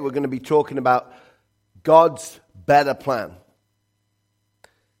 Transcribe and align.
We're 0.00 0.10
going 0.10 0.22
to 0.22 0.28
be 0.28 0.40
talking 0.40 0.78
about 0.78 1.12
God's 1.82 2.40
better 2.54 2.94
plan. 2.94 3.32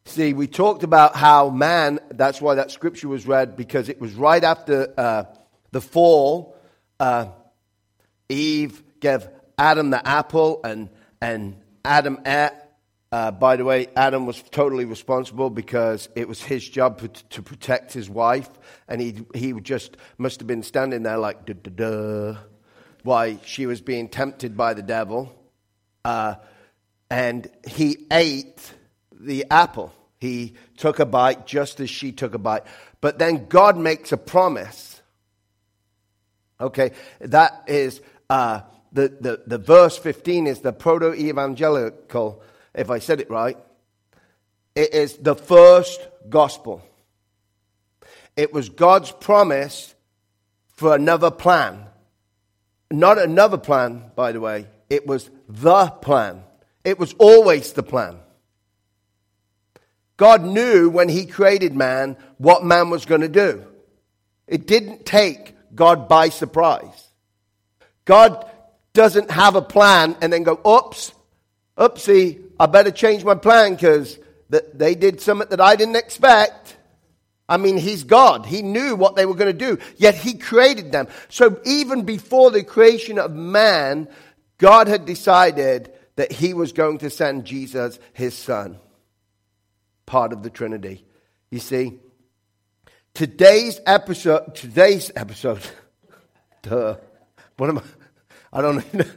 See, 0.04 0.32
we 0.32 0.46
talked 0.46 0.84
about 0.84 1.16
how 1.16 1.50
man, 1.50 2.00
that's 2.10 2.40
why 2.40 2.54
that 2.54 2.70
scripture 2.70 3.08
was 3.08 3.26
read, 3.26 3.56
because 3.56 3.88
it 3.90 4.00
was 4.00 4.14
right 4.14 4.42
after 4.42 4.92
uh, 4.96 5.24
the 5.70 5.82
fall. 5.82 6.56
Uh, 6.98 7.26
Eve 8.28 8.82
gave 9.00 9.28
Adam 9.58 9.90
the 9.90 10.06
apple, 10.06 10.60
and, 10.64 10.88
and 11.20 11.56
Adam 11.84 12.20
ate. 12.24 12.52
Uh, 13.12 13.30
by 13.30 13.56
the 13.56 13.64
way, 13.64 13.86
Adam 13.96 14.26
was 14.26 14.42
totally 14.50 14.84
responsible 14.84 15.50
because 15.50 16.08
it 16.14 16.28
was 16.28 16.42
his 16.42 16.66
job 16.66 17.00
to 17.30 17.42
protect 17.42 17.92
his 17.92 18.08
wife, 18.08 18.50
and 18.86 19.00
he, 19.00 19.24
he 19.34 19.52
just 19.60 19.96
must 20.16 20.40
have 20.40 20.46
been 20.46 20.62
standing 20.62 21.02
there 21.02 21.18
like, 21.18 21.44
duh, 21.44 21.54
duh, 21.54 21.70
duh 21.70 22.38
why 23.08 23.38
she 23.46 23.64
was 23.64 23.80
being 23.80 24.06
tempted 24.06 24.54
by 24.54 24.74
the 24.74 24.82
devil. 24.82 25.34
Uh, 26.04 26.34
and 27.08 27.50
he 27.66 28.06
ate 28.12 28.60
the 29.18 29.46
apple. 29.50 29.94
He 30.20 30.56
took 30.76 30.98
a 30.98 31.06
bite 31.06 31.46
just 31.46 31.80
as 31.80 31.88
she 31.88 32.12
took 32.12 32.34
a 32.34 32.38
bite. 32.38 32.64
But 33.00 33.18
then 33.18 33.46
God 33.46 33.78
makes 33.78 34.12
a 34.12 34.18
promise. 34.18 35.00
Okay, 36.60 36.90
that 37.20 37.64
is 37.66 38.02
uh, 38.28 38.60
the, 38.92 39.08
the, 39.08 39.42
the 39.46 39.58
verse 39.58 39.96
15 39.96 40.46
is 40.46 40.60
the 40.60 40.74
proto 40.74 41.14
evangelical, 41.14 42.42
if 42.74 42.90
I 42.90 42.98
said 42.98 43.20
it 43.20 43.30
right. 43.30 43.56
It 44.74 44.92
is 44.92 45.16
the 45.16 45.34
first 45.34 46.06
gospel. 46.28 46.82
It 48.36 48.52
was 48.52 48.68
God's 48.68 49.12
promise 49.12 49.94
for 50.74 50.94
another 50.94 51.30
plan. 51.30 51.86
Not 52.90 53.18
another 53.18 53.58
plan, 53.58 54.10
by 54.16 54.32
the 54.32 54.40
way. 54.40 54.66
It 54.88 55.06
was 55.06 55.28
the 55.48 55.86
plan. 55.86 56.42
It 56.84 56.98
was 56.98 57.14
always 57.18 57.72
the 57.72 57.82
plan. 57.82 58.16
God 60.16 60.42
knew 60.42 60.88
when 60.88 61.08
He 61.08 61.26
created 61.26 61.74
man 61.74 62.16
what 62.38 62.64
man 62.64 62.90
was 62.90 63.04
going 63.04 63.20
to 63.20 63.28
do. 63.28 63.64
It 64.46 64.66
didn't 64.66 65.04
take 65.04 65.54
God 65.74 66.08
by 66.08 66.30
surprise. 66.30 67.08
God 68.06 68.50
doesn't 68.94 69.30
have 69.30 69.54
a 69.54 69.62
plan 69.62 70.16
and 70.22 70.32
then 70.32 70.42
go, 70.42 70.58
oops, 70.66 71.12
oopsie, 71.76 72.42
I 72.58 72.66
better 72.66 72.90
change 72.90 73.22
my 73.22 73.34
plan 73.34 73.74
because 73.74 74.18
they 74.48 74.94
did 74.94 75.20
something 75.20 75.48
that 75.50 75.60
I 75.60 75.76
didn't 75.76 75.96
expect. 75.96 76.77
I 77.48 77.56
mean, 77.56 77.78
he's 77.78 78.04
God. 78.04 78.44
He 78.44 78.62
knew 78.62 78.94
what 78.94 79.16
they 79.16 79.24
were 79.24 79.34
going 79.34 79.56
to 79.56 79.66
do, 79.66 79.78
yet 79.96 80.14
he 80.14 80.34
created 80.34 80.92
them. 80.92 81.08
So 81.28 81.60
even 81.64 82.02
before 82.02 82.50
the 82.50 82.62
creation 82.62 83.18
of 83.18 83.32
man, 83.32 84.08
God 84.58 84.88
had 84.88 85.06
decided 85.06 85.92
that 86.16 86.30
he 86.30 86.52
was 86.52 86.72
going 86.72 86.98
to 86.98 87.10
send 87.10 87.46
Jesus, 87.46 87.98
his 88.12 88.36
son, 88.36 88.78
part 90.04 90.32
of 90.32 90.42
the 90.42 90.50
Trinity. 90.50 91.06
You 91.50 91.60
see, 91.60 91.98
today's 93.14 93.80
episode, 93.86 94.54
today's 94.54 95.10
episode, 95.16 95.62
duh, 96.62 96.96
what 97.56 97.70
am 97.70 97.78
I? 97.78 97.82
I 98.52 98.60
don't 98.60 98.94
know. 98.94 99.04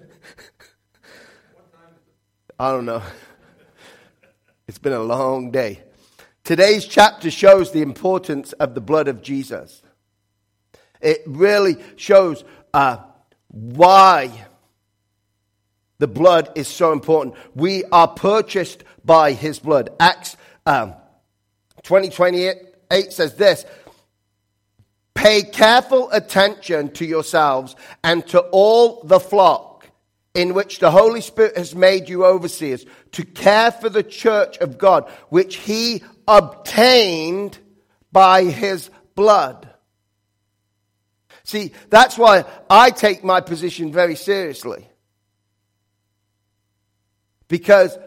I 2.59 2.71
don't 2.71 2.85
know. 2.85 3.01
It's 4.67 4.77
been 4.77 4.93
a 4.93 5.01
long 5.01 5.51
day. 5.51 5.81
Today's 6.51 6.85
chapter 6.85 7.31
shows 7.31 7.71
the 7.71 7.81
importance 7.81 8.51
of 8.51 8.75
the 8.75 8.81
blood 8.81 9.07
of 9.07 9.21
Jesus. 9.21 9.81
It 10.99 11.21
really 11.25 11.77
shows 11.95 12.43
uh, 12.73 12.97
why 13.47 14.47
the 15.99 16.09
blood 16.09 16.51
is 16.55 16.67
so 16.67 16.91
important. 16.91 17.35
We 17.55 17.85
are 17.85 18.09
purchased 18.09 18.83
by 19.05 19.31
his 19.31 19.59
blood. 19.59 19.91
Acts 19.97 20.35
um, 20.65 20.93
20 21.83 22.09
28 22.09 23.13
says 23.13 23.35
this 23.35 23.63
Pay 25.13 25.43
careful 25.43 26.11
attention 26.11 26.91
to 26.95 27.05
yourselves 27.05 27.77
and 28.03 28.27
to 28.27 28.41
all 28.51 29.03
the 29.03 29.21
flock 29.21 29.71
in 30.33 30.53
which 30.53 30.79
the 30.79 30.91
Holy 30.91 31.21
Spirit 31.21 31.57
has 31.57 31.75
made 31.75 32.07
you 32.09 32.25
overseers 32.25 32.85
to 33.13 33.23
care 33.23 33.71
for 33.71 33.87
the 33.87 34.03
church 34.03 34.57
of 34.57 34.77
God, 34.77 35.09
which 35.29 35.55
he 35.55 36.03
obtained 36.27 37.57
by 38.11 38.45
his 38.45 38.89
blood. 39.15 39.69
See, 41.43 41.73
that's 41.89 42.17
why 42.17 42.45
I 42.69 42.91
take 42.91 43.23
my 43.23 43.41
position 43.41 43.91
very 43.91 44.15
seriously. 44.15 44.87
Because 47.47 47.97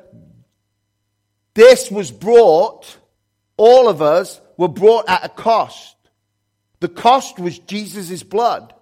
this 1.54 1.90
was 1.90 2.10
brought, 2.10 2.96
all 3.56 3.88
of 3.88 4.00
us 4.00 4.40
were 4.56 4.68
brought 4.68 5.08
at 5.08 5.24
a 5.24 5.28
cost. 5.28 5.96
The 6.80 6.88
cost 6.88 7.38
was 7.38 7.58
Jesus' 7.58 8.22
blood. 8.22 8.74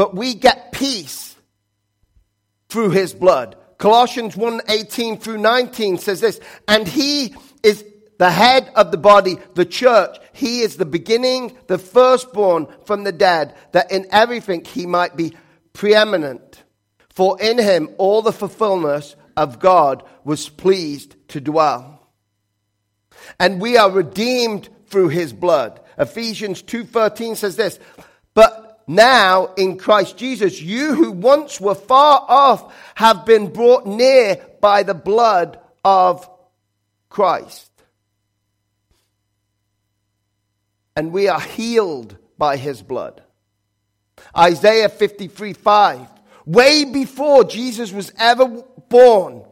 but 0.00 0.16
we 0.16 0.32
get 0.32 0.72
peace 0.72 1.36
through 2.70 2.88
his 2.88 3.12
blood. 3.12 3.54
Colossians 3.80 4.36
1 4.36 4.60
18 4.68 5.16
through 5.16 5.38
19 5.38 5.96
says 5.96 6.20
this, 6.20 6.38
and 6.68 6.86
he 6.86 7.34
is 7.62 7.82
the 8.18 8.30
head 8.30 8.70
of 8.76 8.90
the 8.90 8.98
body, 8.98 9.38
the 9.54 9.64
church. 9.64 10.18
He 10.34 10.60
is 10.60 10.76
the 10.76 10.84
beginning, 10.84 11.56
the 11.66 11.78
firstborn 11.78 12.68
from 12.84 13.04
the 13.04 13.12
dead, 13.12 13.54
that 13.72 13.90
in 13.90 14.06
everything 14.10 14.66
he 14.66 14.84
might 14.84 15.16
be 15.16 15.34
preeminent. 15.72 16.62
For 17.08 17.40
in 17.40 17.56
him 17.56 17.88
all 17.96 18.20
the 18.20 18.34
fulfillment 18.34 19.16
of 19.34 19.58
God 19.58 20.04
was 20.24 20.50
pleased 20.50 21.16
to 21.28 21.40
dwell. 21.40 22.06
And 23.38 23.62
we 23.62 23.78
are 23.78 23.90
redeemed 23.90 24.68
through 24.88 25.08
his 25.08 25.32
blood. 25.32 25.80
Ephesians 25.96 26.60
2:13 26.60 27.34
says 27.34 27.56
this, 27.56 27.78
but 28.34 28.69
now, 28.90 29.54
in 29.56 29.76
Christ 29.78 30.16
Jesus, 30.16 30.60
you 30.60 30.96
who 30.96 31.12
once 31.12 31.60
were 31.60 31.76
far 31.76 32.26
off 32.26 32.74
have 32.96 33.24
been 33.24 33.52
brought 33.52 33.86
near 33.86 34.44
by 34.60 34.82
the 34.82 34.94
blood 34.94 35.60
of 35.84 36.28
Christ. 37.08 37.70
And 40.96 41.12
we 41.12 41.28
are 41.28 41.38
healed 41.38 42.16
by 42.36 42.56
his 42.56 42.82
blood. 42.82 43.22
Isaiah 44.36 44.88
53 44.88 45.52
5. 45.52 46.08
Way 46.46 46.84
before 46.84 47.44
Jesus 47.44 47.92
was 47.92 48.12
ever 48.18 48.64
born, 48.88 49.44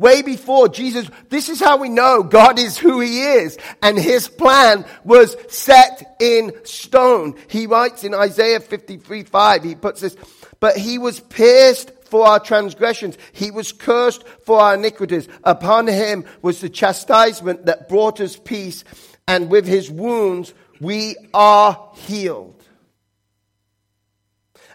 Way 0.00 0.22
before 0.22 0.68
Jesus, 0.68 1.10
this 1.28 1.50
is 1.50 1.60
how 1.60 1.76
we 1.76 1.90
know 1.90 2.22
God 2.22 2.58
is 2.58 2.78
who 2.78 3.00
He 3.00 3.20
is. 3.20 3.58
And 3.82 3.98
His 3.98 4.28
plan 4.28 4.86
was 5.04 5.36
set 5.54 6.16
in 6.18 6.52
stone. 6.64 7.34
He 7.48 7.66
writes 7.66 8.02
in 8.02 8.14
Isaiah 8.14 8.60
53 8.60 9.24
5, 9.24 9.62
He 9.62 9.74
puts 9.74 10.00
this, 10.00 10.16
but 10.58 10.78
He 10.78 10.96
was 10.96 11.20
pierced 11.20 11.92
for 12.04 12.26
our 12.26 12.40
transgressions. 12.40 13.18
He 13.32 13.50
was 13.50 13.72
cursed 13.72 14.26
for 14.46 14.58
our 14.58 14.74
iniquities. 14.74 15.28
Upon 15.44 15.86
Him 15.86 16.24
was 16.40 16.62
the 16.62 16.70
chastisement 16.70 17.66
that 17.66 17.90
brought 17.90 18.22
us 18.22 18.36
peace. 18.36 18.84
And 19.28 19.50
with 19.50 19.66
His 19.66 19.90
wounds, 19.90 20.54
we 20.80 21.14
are 21.34 21.90
healed. 21.94 22.64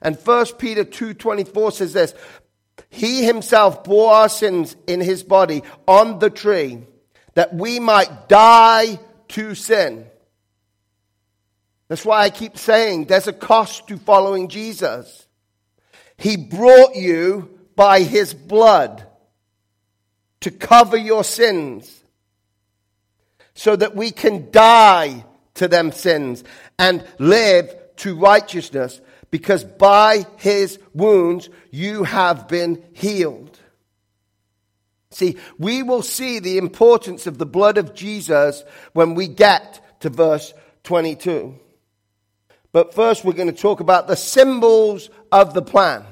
And 0.03 0.15
1 0.17 0.45
Peter 0.59 0.85
2.24 0.85 1.73
says 1.73 1.93
this, 1.93 2.13
he 2.95 3.25
himself 3.25 3.83
bore 3.83 4.13
our 4.13 4.29
sins 4.29 4.73
in 4.87 5.01
his 5.01 5.21
body 5.21 5.63
on 5.85 6.19
the 6.19 6.29
tree 6.29 6.79
that 7.33 7.53
we 7.53 7.77
might 7.77 8.29
die 8.29 8.97
to 9.27 9.53
sin. 9.53 10.05
That's 11.89 12.05
why 12.05 12.21
I 12.21 12.29
keep 12.29 12.57
saying 12.57 13.05
there's 13.05 13.27
a 13.27 13.33
cost 13.33 13.87
to 13.87 13.97
following 13.97 14.47
Jesus. 14.47 15.27
He 16.17 16.37
brought 16.37 16.95
you 16.95 17.59
by 17.75 18.01
his 18.01 18.33
blood 18.33 19.05
to 20.39 20.49
cover 20.49 20.95
your 20.95 21.25
sins 21.25 22.01
so 23.55 23.75
that 23.75 23.93
we 23.93 24.11
can 24.11 24.51
die 24.51 25.25
to 25.55 25.67
them 25.67 25.91
sins 25.91 26.45
and 26.79 27.05
live 27.19 27.75
to 27.97 28.15
righteousness 28.15 29.01
because 29.31 29.63
by 29.63 30.25
his 30.37 30.79
wounds 30.93 31.49
you 31.71 32.03
have 32.03 32.47
been 32.47 32.83
healed. 32.93 33.59
See, 35.11 35.37
we 35.57 35.81
will 35.81 36.01
see 36.01 36.39
the 36.39 36.57
importance 36.57 37.25
of 37.25 37.37
the 37.37 37.45
blood 37.45 37.77
of 37.77 37.93
Jesus 37.93 38.63
when 38.91 39.15
we 39.15 39.27
get 39.27 40.01
to 40.01 40.09
verse 40.09 40.53
22. 40.83 41.57
But 42.73 42.93
first, 42.93 43.23
we're 43.23 43.31
going 43.31 43.53
to 43.53 43.61
talk 43.61 43.79
about 43.79 44.07
the 44.07 44.17
symbols 44.17 45.09
of 45.31 45.53
the 45.53 45.61
plan. 45.61 46.03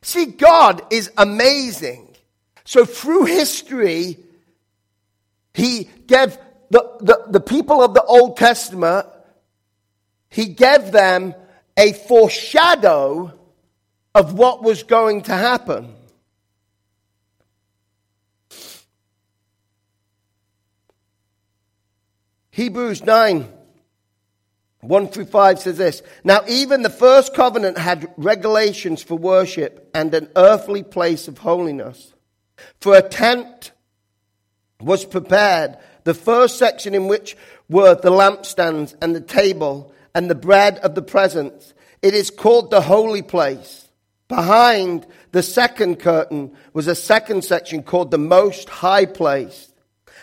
See, 0.00 0.24
God 0.24 0.80
is 0.90 1.10
amazing. 1.18 2.08
So, 2.64 2.86
through 2.86 3.26
history, 3.26 4.16
He 5.52 5.90
gave 6.06 6.38
the, 6.70 6.96
the, 7.00 7.24
the 7.28 7.40
people 7.40 7.82
of 7.82 7.92
the 7.92 8.02
Old 8.02 8.38
Testament, 8.38 9.06
He 10.30 10.46
gave 10.46 10.90
them 10.92 11.34
a 11.76 11.92
foreshadow 11.92 13.32
of 14.14 14.32
what 14.32 14.62
was 14.62 14.82
going 14.82 15.22
to 15.22 15.32
happen. 15.32 15.94
Hebrews 22.50 23.04
9, 23.04 23.52
1 24.80 25.08
through 25.08 25.26
5 25.26 25.58
says 25.58 25.76
this 25.76 26.02
Now, 26.24 26.40
even 26.48 26.80
the 26.80 26.88
first 26.88 27.34
covenant 27.34 27.76
had 27.76 28.10
regulations 28.16 29.02
for 29.02 29.18
worship 29.18 29.90
and 29.92 30.14
an 30.14 30.30
earthly 30.36 30.82
place 30.82 31.28
of 31.28 31.36
holiness. 31.36 32.14
For 32.80 32.96
a 32.96 33.02
tent 33.02 33.72
was 34.80 35.04
prepared, 35.04 35.76
the 36.04 36.14
first 36.14 36.58
section 36.58 36.94
in 36.94 37.08
which 37.08 37.36
were 37.68 37.94
the 37.94 38.10
lampstands 38.10 38.94
and 39.02 39.14
the 39.14 39.20
table 39.20 39.92
and 40.16 40.28
the 40.28 40.34
bread 40.34 40.78
of 40.78 40.96
the 40.96 41.02
presence. 41.02 41.74
It 42.02 42.14
is 42.14 42.30
called 42.30 42.72
the 42.72 42.80
holy 42.80 43.22
place. 43.22 43.86
Behind 44.26 45.06
the 45.30 45.42
second 45.42 46.00
curtain 46.00 46.56
was 46.72 46.88
a 46.88 46.94
second 46.96 47.44
section 47.44 47.84
called 47.84 48.10
the 48.10 48.18
most 48.18 48.68
high 48.68 49.06
place 49.06 49.70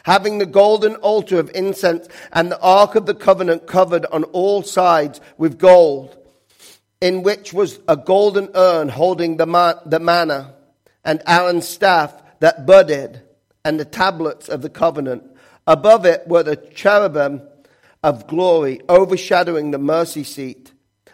having 0.03 0.37
the 0.37 0.45
golden 0.45 0.95
altar 0.97 1.39
of 1.39 1.49
incense 1.55 2.07
and 2.33 2.51
the 2.51 2.59
ark 2.59 2.95
of 2.95 3.05
the 3.05 3.15
covenant 3.15 3.67
covered 3.67 4.05
on 4.07 4.23
all 4.25 4.61
sides 4.61 5.19
with 5.37 5.57
gold, 5.57 6.17
in 7.01 7.23
which 7.23 7.53
was 7.53 7.79
a 7.87 7.97
golden 7.97 8.49
urn 8.53 8.89
holding 8.89 9.37
the, 9.37 9.45
ma- 9.45 9.79
the 9.85 9.99
manna, 9.99 10.53
and 11.05 11.21
Aaron's 11.25 11.67
staff 11.67 12.13
that 12.39 12.65
budded, 12.65 13.21
and 13.65 13.79
the 13.79 13.85
tablets 13.85 14.49
of 14.49 14.61
the 14.61 14.69
covenant. 14.69 15.23
Above 15.65 16.05
it 16.05 16.27
were 16.27 16.43
the 16.43 16.57
cherubim 16.57 17.41
of 18.03 18.27
glory, 18.27 18.81
overshadowing 18.89 19.71
the 19.71 19.77
mercy 19.77 20.23
seat 20.23 20.71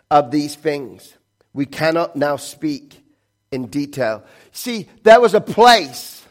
of 0.10 0.32
these 0.32 0.56
things. 0.56 1.14
We 1.54 1.66
cannot 1.66 2.16
now 2.16 2.38
speak 2.38 3.04
in 3.52 3.68
detail. 3.68 4.24
See, 4.52 4.90
there 5.04 5.22
was 5.22 5.34
a 5.34 5.42
place 5.42 6.26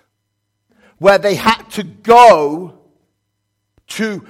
where 0.98 1.18
they 1.18 1.34
had 1.34 1.62
to 1.70 1.82
go 1.82 2.78
to 3.88 4.26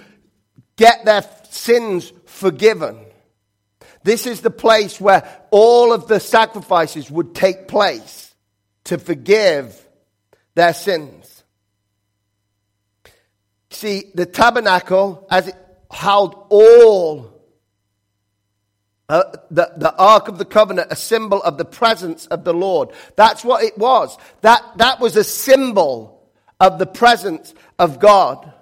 get 0.76 1.04
their 1.04 1.24
sins 1.50 2.12
forgiven. 2.26 3.04
This 4.04 4.26
is 4.26 4.40
the 4.40 4.50
place 4.50 5.00
where 5.00 5.28
all 5.50 5.92
of 5.92 6.08
the 6.08 6.20
sacrifices 6.20 7.10
would 7.10 7.34
take 7.34 7.68
place 7.68 8.34
to 8.84 8.98
forgive 8.98 9.86
their 10.54 10.72
sins. 10.72 11.42
See, 13.70 14.10
the 14.14 14.26
tabernacle, 14.26 15.26
as 15.30 15.48
it 15.48 15.54
held 15.90 16.46
all 16.50 17.38
uh, 19.08 19.22
the, 19.50 19.72
the 19.76 19.94
Ark 19.96 20.28
of 20.28 20.36
the 20.36 20.44
Covenant, 20.44 20.92
a 20.92 20.96
symbol 20.96 21.42
of 21.42 21.56
the 21.56 21.64
presence 21.64 22.26
of 22.26 22.44
the 22.44 22.52
Lord. 22.52 22.90
That's 23.16 23.42
what 23.42 23.64
it 23.64 23.78
was. 23.78 24.16
That, 24.42 24.62
that 24.76 25.00
was 25.00 25.16
a 25.16 25.24
symbol 25.24 26.30
of 26.60 26.78
the 26.78 26.86
presence 26.86 27.54
of 27.78 27.98
God. 28.00 28.52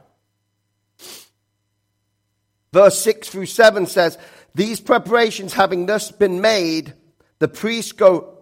Verse 2.72 3.00
6 3.00 3.28
through 3.28 3.46
7 3.46 3.86
says, 3.86 4.18
These 4.54 4.80
preparations 4.80 5.52
having 5.52 5.86
thus 5.86 6.12
been 6.12 6.40
made, 6.40 6.94
the 7.38 7.48
priests 7.48 7.92
go 7.92 8.38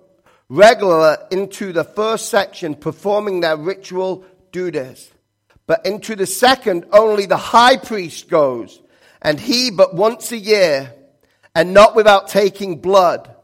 regular 0.49 1.27
into 1.31 1.73
the 1.73 1.85
first 1.85 2.29
section, 2.29 2.75
performing 2.75 3.41
their 3.41 3.57
ritual 3.57 4.25
duties. 4.53 5.11
But 5.67 5.87
into 5.87 6.15
the 6.15 6.27
second, 6.27 6.87
only 6.93 7.27
the 7.27 7.37
high 7.37 7.77
priest 7.77 8.29
goes, 8.29 8.81
and 9.23 9.41
he 9.41 9.71
but 9.71 9.95
once 9.95 10.31
a 10.33 10.39
year, 10.39 10.93
and 11.55 11.73
not 11.73 11.95
without 11.95 12.29
taking 12.29 12.81
blood, 12.81 13.35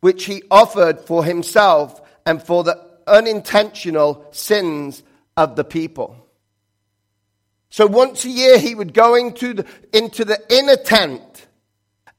which 0.00 0.24
he 0.24 0.42
offered 0.50 1.00
for 1.00 1.24
himself 1.24 2.00
and 2.24 2.42
for 2.42 2.62
the 2.62 2.78
unintentional 3.06 4.26
sins 4.30 5.02
of 5.36 5.56
the 5.56 5.64
people. 5.64 6.28
So 7.70 7.86
once 7.86 8.24
a 8.24 8.30
year 8.30 8.58
he 8.58 8.74
would 8.74 8.94
go 8.94 9.14
into 9.14 9.54
the, 9.54 9.66
into 9.92 10.24
the 10.24 10.40
inner 10.48 10.76
tent 10.76 11.46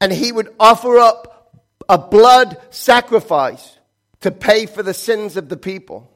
and 0.00 0.12
he 0.12 0.32
would 0.32 0.54
offer 0.58 0.98
up 0.98 1.60
a 1.88 1.98
blood 1.98 2.56
sacrifice 2.70 3.78
to 4.20 4.30
pay 4.30 4.66
for 4.66 4.82
the 4.82 4.94
sins 4.94 5.36
of 5.36 5.48
the 5.48 5.56
people. 5.56 6.10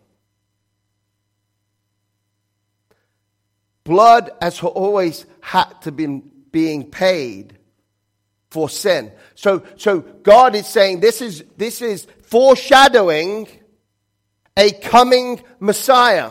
Blood 3.85 4.31
has 4.41 4.63
always 4.63 5.27
had 5.41 5.83
to 5.83 5.93
be 5.93 6.07
being 6.51 6.91
paid 6.91 7.59
for 8.51 8.69
sin. 8.69 9.13
So, 9.35 9.63
so 9.77 10.01
God 10.01 10.55
is 10.55 10.67
saying 10.67 11.01
this 11.01 11.21
is, 11.21 11.45
this 11.57 11.83
is 11.83 12.07
foreshadowing 12.23 13.49
a 14.57 14.73
coming 14.73 15.43
Messiah. 15.61 16.31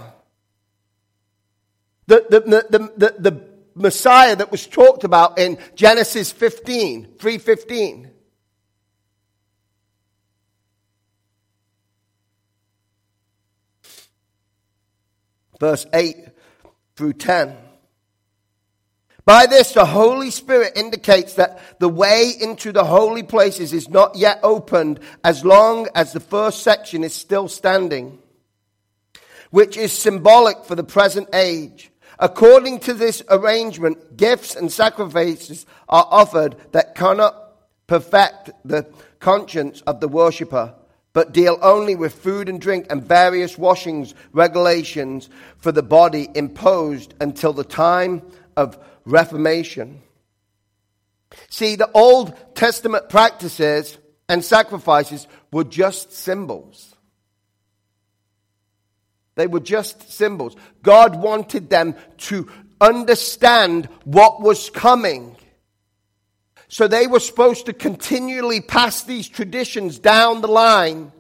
The, 2.08 2.26
the, 2.30 2.40
the, 2.40 2.92
the, 2.98 3.16
the 3.20 3.48
Messiah 3.76 4.36
that 4.36 4.52
was 4.52 4.66
talked 4.66 5.04
about 5.04 5.38
in 5.38 5.58
Genesis 5.76 6.32
15, 6.32 7.18
315. 7.20 8.10
Verse 15.60 15.86
8 15.94 16.33
through 16.96 17.14
10. 17.14 17.56
By 19.26 19.46
this, 19.46 19.72
the 19.72 19.86
Holy 19.86 20.32
Spirit 20.32 20.74
indicates 20.76 21.36
that 21.36 21.80
the 21.80 21.88
way 21.88 22.34
into 22.40 22.74
the 22.74 22.84
holy 22.84 23.24
places 23.24 23.72
is 23.72 23.88
not 23.88 24.16
yet 24.16 24.40
opened 24.44 25.00
as 25.24 25.46
long 25.46 25.88
as 25.96 26.12
the 26.12 26.20
first 26.20 26.62
section 26.62 27.06
is 27.06 27.14
still 27.14 27.48
standing, 27.48 28.20
which 29.50 29.78
is 29.78 29.94
symbolic 29.98 30.66
for 30.66 30.76
the 30.76 30.84
present 30.84 31.30
age. 31.34 31.90
According 32.20 32.80
to 32.82 32.94
this 32.94 33.24
arrangement, 33.30 34.18
gifts 34.18 34.56
and 34.56 34.72
sacrifices 34.72 35.66
are 35.88 36.08
offered 36.10 36.58
that 36.74 36.96
cannot 36.96 37.36
perfect 37.88 38.52
the 38.66 38.86
conscience 39.20 39.82
of 39.82 40.02
the 40.02 40.08
worshipper, 40.10 40.76
but 41.14 41.32
deal 41.32 41.58
only 41.62 41.96
with 41.96 42.14
food 42.14 42.50
and 42.50 42.60
drink 42.60 42.88
and 42.90 43.04
various 43.04 43.58
washings 43.58 44.16
regulations 44.32 45.30
for 45.58 45.72
the 45.72 45.84
body 45.84 46.28
imposed 46.36 47.14
until 47.22 47.54
the 47.54 47.64
time 47.64 48.22
of 48.58 48.78
reformation. 49.06 50.02
See, 51.50 51.76
the 51.76 51.92
Old 51.94 52.36
Testament 52.56 53.10
practices 53.10 53.98
and 54.28 54.44
sacrifices 54.44 55.28
were 55.52 55.64
just 55.64 56.12
symbols. 56.12 56.96
They 59.36 59.48
were 59.48 59.60
just 59.60 60.12
symbols. 60.12 60.56
God 60.84 61.16
wanted 61.16 61.70
them 61.70 61.96
to 62.18 62.50
understand 62.80 63.88
what 64.04 64.42
was 64.42 64.70
coming. 64.70 65.36
So 66.74 66.88
they 66.88 67.06
were 67.06 67.20
supposed 67.20 67.68
to 67.68 67.74
continually 67.74 68.60
pass 68.60 69.04
these 69.04 69.30
traditions 69.30 70.00
down 70.00 70.42
the 70.42 70.48
line 70.48 71.12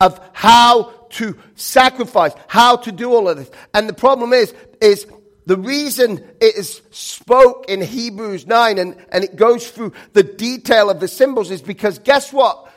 of 0.00 0.20
how 0.34 1.06
to 1.10 1.38
sacrifice, 1.54 2.32
how 2.46 2.76
to 2.76 2.92
do 2.92 3.14
all 3.14 3.28
of 3.28 3.38
this. 3.38 3.50
And 3.72 3.88
the 3.88 3.94
problem 3.94 4.32
is, 4.34 4.52
is 4.80 5.06
the 5.46 5.56
reason 5.56 6.18
it 6.40 6.56
is 6.56 6.82
spoke 6.90 7.64
in 7.68 7.80
Hebrews 7.80 8.46
9 8.46 8.76
and, 8.76 8.96
and 9.10 9.24
it 9.24 9.36
goes 9.36 9.70
through 9.70 9.94
the 10.12 10.22
detail 10.22 10.90
of 10.90 11.00
the 11.00 11.08
symbols 11.08 11.50
is 11.50 11.62
because 11.62 11.98
guess 11.98 12.30
what 12.30 12.70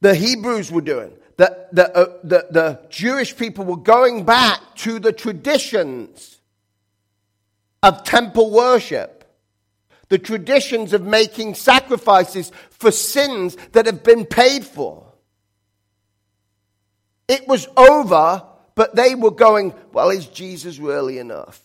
the 0.00 0.14
Hebrews 0.14 0.70
were 0.70 0.80
doing? 0.80 1.12
the, 1.36 1.66
the, 1.72 1.96
uh, 1.96 2.18
the, 2.22 2.46
the 2.50 2.86
Jewish 2.88 3.36
people 3.36 3.64
were 3.64 3.76
going 3.76 4.24
back 4.24 4.60
to 4.76 5.00
the 5.00 5.12
traditions 5.12 6.40
of 7.82 8.04
temple 8.04 8.52
worship, 8.52 9.21
the 10.12 10.18
traditions 10.18 10.92
of 10.92 11.06
making 11.06 11.54
sacrifices 11.54 12.52
for 12.68 12.90
sins 12.90 13.56
that 13.72 13.86
have 13.86 14.02
been 14.02 14.26
paid 14.26 14.62
for. 14.62 15.06
It 17.26 17.48
was 17.48 17.66
over, 17.78 18.42
but 18.74 18.94
they 18.94 19.14
were 19.14 19.30
going, 19.30 19.72
well, 19.90 20.10
is 20.10 20.26
Jesus 20.26 20.78
really 20.78 21.16
enough? 21.16 21.58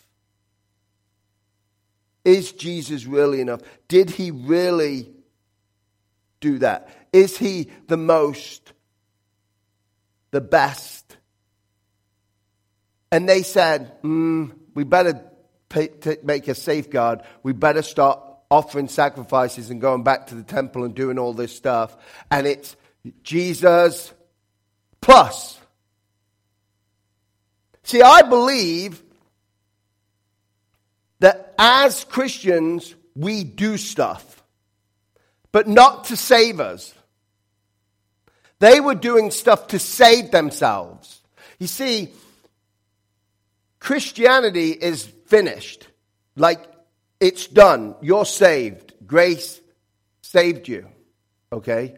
Is 2.24 2.52
Jesus 2.52 3.04
really 3.04 3.42
enough? 3.42 3.60
Did 3.86 4.08
he 4.08 4.30
really 4.30 5.10
do 6.40 6.56
that? 6.60 6.88
Is 7.12 7.36
he 7.36 7.68
the 7.86 7.98
most 7.98 8.72
the 10.30 10.40
best. 10.40 11.18
And 13.12 13.28
they 13.28 13.42
said, 13.42 14.00
mm, 14.02 14.54
we 14.74 14.84
better 14.84 15.22
make 16.22 16.48
a 16.48 16.54
safeguard. 16.54 17.20
We 17.42 17.52
better 17.52 17.82
start 17.82 18.27
offering 18.50 18.88
sacrifices 18.88 19.70
and 19.70 19.80
going 19.80 20.02
back 20.02 20.28
to 20.28 20.34
the 20.34 20.42
temple 20.42 20.84
and 20.84 20.94
doing 20.94 21.18
all 21.18 21.32
this 21.32 21.54
stuff. 21.54 21.96
And 22.30 22.46
it's 22.46 22.76
Jesus 23.22 24.12
plus. 25.00 25.58
See, 27.82 28.02
I 28.02 28.22
believe 28.22 29.02
that 31.20 31.54
as 31.58 32.04
Christians, 32.04 32.94
we 33.16 33.44
do 33.44 33.76
stuff, 33.76 34.42
but 35.52 35.66
not 35.66 36.04
to 36.04 36.16
save 36.16 36.60
us. 36.60 36.94
They 38.60 38.80
were 38.80 38.94
doing 38.94 39.30
stuff 39.30 39.68
to 39.68 39.78
save 39.78 40.30
themselves. 40.30 41.20
You 41.58 41.66
see, 41.66 42.10
Christianity 43.80 44.70
is 44.70 45.04
finished. 45.26 45.86
Like, 46.36 46.60
it's 47.20 47.46
done. 47.46 47.94
You're 48.00 48.24
saved. 48.24 48.94
Grace 49.06 49.60
saved 50.22 50.68
you. 50.68 50.88
Okay? 51.52 51.96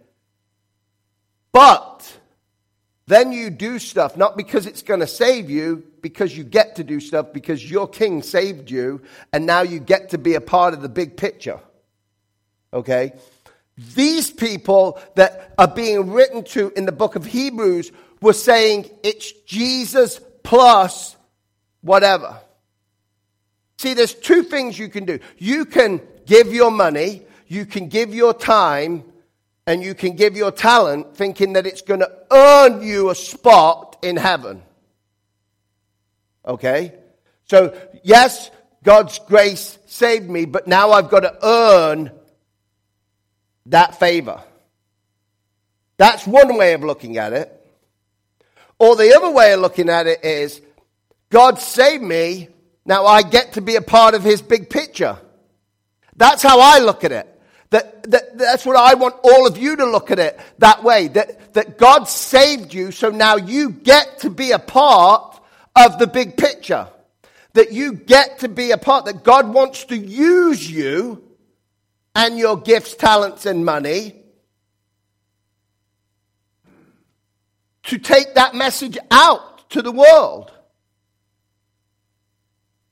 But 1.52 2.18
then 3.06 3.32
you 3.32 3.50
do 3.50 3.78
stuff, 3.78 4.16
not 4.16 4.36
because 4.36 4.66
it's 4.66 4.82
going 4.82 5.00
to 5.00 5.06
save 5.06 5.50
you, 5.50 5.84
because 6.00 6.36
you 6.36 6.44
get 6.44 6.76
to 6.76 6.84
do 6.84 7.00
stuff, 7.00 7.32
because 7.32 7.68
your 7.68 7.88
king 7.88 8.22
saved 8.22 8.70
you, 8.70 9.02
and 9.32 9.46
now 9.46 9.62
you 9.62 9.80
get 9.80 10.10
to 10.10 10.18
be 10.18 10.34
a 10.34 10.40
part 10.40 10.74
of 10.74 10.80
the 10.80 10.88
big 10.88 11.16
picture. 11.16 11.60
Okay? 12.72 13.12
These 13.94 14.30
people 14.30 15.00
that 15.16 15.54
are 15.58 15.68
being 15.68 16.12
written 16.12 16.44
to 16.44 16.72
in 16.76 16.86
the 16.86 16.92
book 16.92 17.16
of 17.16 17.24
Hebrews 17.26 17.90
were 18.22 18.32
saying 18.32 18.88
it's 19.02 19.32
Jesus 19.42 20.20
plus 20.44 21.16
whatever. 21.80 22.38
See, 23.80 23.94
there's 23.94 24.12
two 24.12 24.42
things 24.42 24.78
you 24.78 24.90
can 24.90 25.06
do. 25.06 25.20
You 25.38 25.64
can 25.64 26.02
give 26.26 26.52
your 26.52 26.70
money, 26.70 27.22
you 27.46 27.64
can 27.64 27.88
give 27.88 28.14
your 28.14 28.34
time, 28.34 29.04
and 29.66 29.82
you 29.82 29.94
can 29.94 30.16
give 30.16 30.36
your 30.36 30.50
talent 30.50 31.16
thinking 31.16 31.54
that 31.54 31.66
it's 31.66 31.80
going 31.80 32.00
to 32.00 32.12
earn 32.30 32.82
you 32.82 33.08
a 33.08 33.14
spot 33.14 33.96
in 34.02 34.18
heaven. 34.18 34.62
Okay? 36.44 36.92
So, 37.46 37.74
yes, 38.02 38.50
God's 38.82 39.18
grace 39.20 39.78
saved 39.86 40.28
me, 40.28 40.44
but 40.44 40.66
now 40.66 40.90
I've 40.90 41.08
got 41.08 41.20
to 41.20 41.38
earn 41.42 42.10
that 43.64 43.98
favor. 43.98 44.42
That's 45.96 46.26
one 46.26 46.54
way 46.58 46.74
of 46.74 46.84
looking 46.84 47.16
at 47.16 47.32
it. 47.32 47.50
Or 48.78 48.94
the 48.94 49.16
other 49.16 49.30
way 49.30 49.54
of 49.54 49.60
looking 49.60 49.88
at 49.88 50.06
it 50.06 50.22
is 50.22 50.60
God 51.30 51.58
saved 51.58 52.02
me, 52.02 52.50
now 52.90 53.06
I 53.06 53.22
get 53.22 53.52
to 53.52 53.60
be 53.60 53.76
a 53.76 53.82
part 53.82 54.14
of 54.14 54.24
his 54.24 54.42
big 54.42 54.68
picture. 54.68 55.16
That's 56.16 56.42
how 56.42 56.58
I 56.58 56.80
look 56.80 57.04
at 57.04 57.12
it. 57.12 57.40
That, 57.70 58.02
that, 58.10 58.36
that's 58.36 58.66
what 58.66 58.74
I 58.74 58.94
want 58.94 59.14
all 59.22 59.46
of 59.46 59.56
you 59.56 59.76
to 59.76 59.86
look 59.86 60.10
at 60.10 60.18
it 60.18 60.40
that 60.58 60.82
way. 60.82 61.06
That, 61.06 61.54
that 61.54 61.78
God 61.78 62.08
saved 62.08 62.74
you, 62.74 62.90
so 62.90 63.10
now 63.10 63.36
you 63.36 63.70
get 63.70 64.18
to 64.22 64.28
be 64.28 64.50
a 64.50 64.58
part 64.58 65.40
of 65.76 66.00
the 66.00 66.08
big 66.08 66.36
picture. 66.36 66.88
That 67.52 67.70
you 67.70 67.92
get 67.92 68.40
to 68.40 68.48
be 68.48 68.72
a 68.72 68.76
part, 68.76 69.04
that 69.04 69.22
God 69.22 69.54
wants 69.54 69.84
to 69.84 69.96
use 69.96 70.68
you 70.68 71.22
and 72.16 72.36
your 72.36 72.56
gifts, 72.56 72.96
talents, 72.96 73.46
and 73.46 73.64
money 73.64 74.16
to 77.84 77.98
take 77.98 78.34
that 78.34 78.56
message 78.56 78.98
out 79.12 79.70
to 79.70 79.80
the 79.80 79.92
world. 79.92 80.50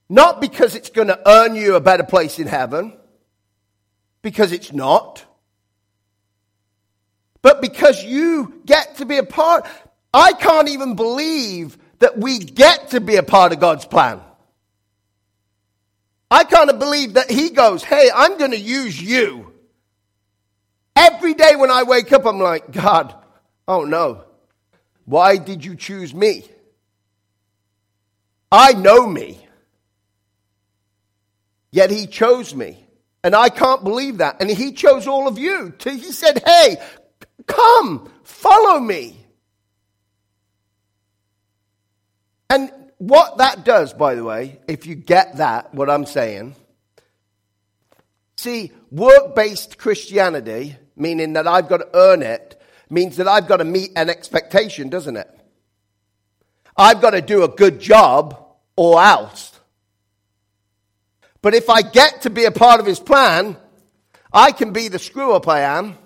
Not 0.08 0.40
because 0.40 0.74
it's 0.74 0.90
going 0.90 1.08
to 1.08 1.20
earn 1.28 1.54
you 1.54 1.74
a 1.74 1.80
better 1.80 2.04
place 2.04 2.38
in 2.38 2.46
heaven, 2.46 2.96
because 4.22 4.52
it's 4.52 4.72
not, 4.72 5.24
but 7.42 7.60
because 7.60 8.02
you 8.02 8.60
get 8.64 8.96
to 8.96 9.06
be 9.06 9.18
a 9.18 9.22
part. 9.22 9.66
I 10.12 10.32
can't 10.32 10.68
even 10.68 10.96
believe 10.96 11.76
that 11.98 12.18
we 12.18 12.38
get 12.38 12.90
to 12.90 13.00
be 13.00 13.16
a 13.16 13.22
part 13.22 13.52
of 13.52 13.60
God's 13.60 13.84
plan. 13.84 14.20
I 16.30 16.44
kind 16.44 16.70
of 16.70 16.78
believe 16.78 17.14
that 17.14 17.30
he 17.30 17.50
goes, 17.50 17.82
Hey, 17.82 18.10
I'm 18.14 18.38
going 18.38 18.50
to 18.50 18.58
use 18.58 19.00
you. 19.00 19.52
Every 20.96 21.34
day 21.34 21.56
when 21.56 21.70
I 21.70 21.84
wake 21.84 22.12
up, 22.12 22.26
I'm 22.26 22.40
like, 22.40 22.72
God, 22.72 23.14
oh 23.66 23.84
no. 23.84 24.24
Why 25.04 25.36
did 25.36 25.64
you 25.64 25.74
choose 25.76 26.12
me? 26.12 26.44
I 28.50 28.72
know 28.72 29.06
me. 29.06 29.47
Yet 31.70 31.90
he 31.90 32.06
chose 32.06 32.54
me. 32.54 32.84
And 33.22 33.34
I 33.34 33.48
can't 33.48 33.82
believe 33.82 34.18
that. 34.18 34.40
And 34.40 34.50
he 34.50 34.72
chose 34.72 35.06
all 35.06 35.28
of 35.28 35.38
you. 35.38 35.74
He 35.82 36.12
said, 36.12 36.42
Hey, 36.44 36.76
come, 37.46 38.10
follow 38.22 38.78
me. 38.80 39.16
And 42.50 42.70
what 42.98 43.38
that 43.38 43.64
does, 43.64 43.92
by 43.92 44.14
the 44.14 44.24
way, 44.24 44.60
if 44.66 44.86
you 44.86 44.94
get 44.94 45.36
that, 45.36 45.74
what 45.74 45.90
I'm 45.90 46.06
saying, 46.06 46.54
see, 48.36 48.72
work 48.90 49.34
based 49.34 49.78
Christianity, 49.78 50.76
meaning 50.96 51.34
that 51.34 51.46
I've 51.46 51.68
got 51.68 51.78
to 51.78 51.88
earn 51.94 52.22
it, 52.22 52.60
means 52.90 53.16
that 53.16 53.28
I've 53.28 53.46
got 53.46 53.58
to 53.58 53.64
meet 53.64 53.90
an 53.96 54.08
expectation, 54.08 54.88
doesn't 54.88 55.16
it? 55.16 55.28
I've 56.76 57.00
got 57.00 57.10
to 57.10 57.20
do 57.20 57.42
a 57.42 57.48
good 57.48 57.80
job 57.80 58.46
or 58.76 59.02
else. 59.02 59.57
But 61.40 61.54
if 61.54 61.70
I 61.70 61.82
get 61.82 62.22
to 62.22 62.30
be 62.30 62.44
a 62.44 62.50
part 62.50 62.80
of 62.80 62.86
his 62.86 63.00
plan, 63.00 63.56
I 64.32 64.52
can 64.52 64.72
be 64.72 64.88
the 64.88 64.98
screw 64.98 65.32
up 65.32 65.48
I 65.48 65.60
am. 65.60 65.96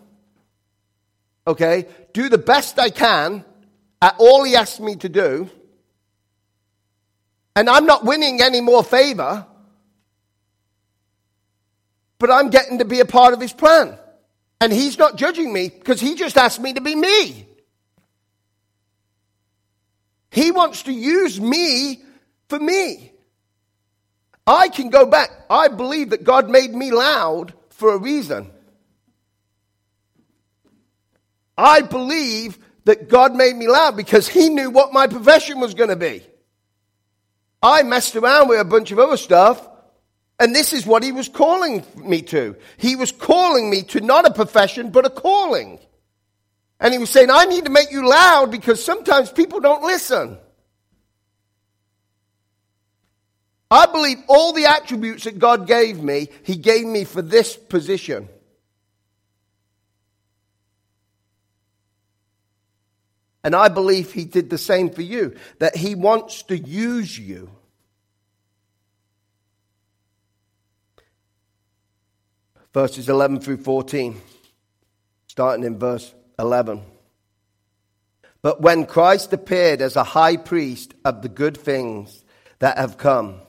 Okay? 1.46 1.86
Do 2.12 2.28
the 2.28 2.38
best 2.38 2.78
I 2.78 2.90
can 2.90 3.44
at 4.00 4.16
all 4.18 4.44
he 4.44 4.56
asks 4.56 4.80
me 4.80 4.96
to 4.96 5.08
do 5.08 5.50
and 7.54 7.68
I'm 7.68 7.86
not 7.86 8.04
winning 8.04 8.40
any 8.40 8.60
more 8.60 8.82
favor, 8.82 9.46
but 12.18 12.30
I'm 12.30 12.50
getting 12.50 12.78
to 12.78 12.84
be 12.84 13.00
a 13.00 13.04
part 13.04 13.34
of 13.34 13.40
his 13.40 13.52
plan. 13.52 13.98
And 14.60 14.72
he's 14.72 14.96
not 14.96 15.16
judging 15.16 15.52
me 15.52 15.68
because 15.68 16.00
he 16.00 16.14
just 16.14 16.36
asked 16.36 16.60
me 16.60 16.74
to 16.74 16.80
be 16.80 16.94
me. 16.94 17.46
He 20.30 20.50
wants 20.50 20.84
to 20.84 20.92
use 20.92 21.40
me 21.40 22.02
for 22.48 22.58
me. 22.58 23.12
I 24.46 24.68
can 24.68 24.90
go 24.90 25.06
back. 25.06 25.30
I 25.49 25.68
believe 25.68 26.11
that 26.11 26.25
God 26.25 26.50
made 26.50 26.75
me 26.75 26.90
loud 26.90 27.54
for 27.70 27.92
a 27.92 27.99
reason. 27.99 28.50
I 31.56 31.82
believe 31.82 32.58
that 32.84 33.08
God 33.08 33.34
made 33.34 33.54
me 33.54 33.68
loud 33.68 33.96
because 33.96 34.26
he 34.26 34.49
knew 34.49 34.70
what 34.70 34.92
my 34.92 35.06
profession 35.06 35.61
was 35.61 35.75
going 35.75 35.90
to 35.90 35.96
be. 35.96 36.22
I 37.62 37.84
messed 37.84 38.16
around 38.16 38.49
with 38.49 38.61
a 38.61 38.64
bunch 38.64 38.90
of 38.90 38.99
other 38.99 39.16
stuff, 39.16 39.68
and 40.40 40.54
this 40.54 40.72
is 40.72 40.84
what 40.84 41.04
he 41.04 41.12
was 41.12 41.28
calling 41.28 41.84
me 41.96 42.22
to. 42.22 42.56
He 42.76 42.96
was 42.96 43.12
calling 43.12 43.70
me 43.70 43.82
to 43.84 44.00
not 44.00 44.26
a 44.26 44.32
profession, 44.32 44.90
but 44.90 45.06
a 45.06 45.11
calling. 45.11 45.78
And 46.80 46.92
he 46.92 46.99
was 46.99 47.11
saying, 47.11 47.30
I 47.30 47.44
need 47.44 47.66
to 47.66 47.70
make 47.70 47.92
you 47.92 48.08
loud 48.08 48.50
because 48.50 48.84
sometimes 48.84 49.30
people 49.30 49.61
don't 49.61 49.84
listen. 49.84 50.37
I 53.72 53.86
believe 53.86 54.18
all 54.28 54.52
the 54.52 54.66
attributes 54.66 55.24
that 55.24 55.38
God 55.38 55.66
gave 55.66 56.02
me, 56.02 56.28
He 56.44 56.56
gave 56.56 56.84
me 56.84 57.04
for 57.04 57.22
this 57.22 57.56
position. 57.56 58.28
And 63.42 63.56
I 63.56 63.68
believe 63.68 64.12
he 64.12 64.24
did 64.24 64.50
the 64.50 64.58
same 64.58 64.90
for 64.90 65.02
you, 65.02 65.34
that 65.58 65.74
he 65.74 65.94
wants 65.94 66.42
to 66.44 66.56
use 66.56 67.18
you. 67.18 67.50
Verses 72.72 73.08
11 73.08 73.40
through 73.40 73.58
14, 73.58 74.20
starting 75.26 75.64
in 75.64 75.78
verse 75.78 76.14
11. 76.38 76.82
But 78.42 78.60
when 78.60 78.86
Christ 78.86 79.32
appeared 79.32 79.80
as 79.80 79.96
a 79.96 80.04
high 80.04 80.36
priest 80.36 80.94
of 81.04 81.22
the 81.22 81.28
good 81.28 81.56
things 81.56 82.24
that 82.60 82.78
have 82.78 82.96
come, 82.96 83.40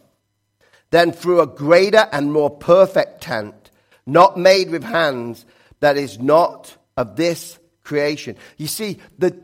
then 0.93 1.11
through 1.11 1.41
a 1.41 1.47
greater 1.47 2.07
and 2.11 2.31
more 2.31 2.51
perfect 2.51 3.21
tent, 3.21 3.71
not 4.05 4.37
made 4.37 4.69
with 4.69 4.83
hands, 4.83 5.43
that 5.79 5.97
is 5.97 6.19
not 6.19 6.77
of 6.95 7.15
this 7.15 7.57
creation. 7.83 8.37
You 8.57 8.67
see, 8.67 8.99
the, 9.17 9.35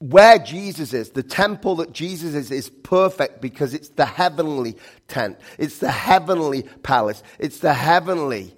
where 0.00 0.40
Jesus 0.40 0.92
is, 0.92 1.10
the 1.10 1.22
temple 1.22 1.76
that 1.76 1.92
Jesus 1.92 2.34
is, 2.34 2.50
is 2.50 2.68
perfect 2.68 3.40
because 3.40 3.74
it's 3.74 3.90
the 3.90 4.04
heavenly 4.04 4.76
tent. 5.06 5.38
It's 5.56 5.78
the 5.78 5.92
heavenly 5.92 6.64
palace. 6.82 7.22
It's 7.38 7.60
the 7.60 7.72
heavenly 7.72 8.52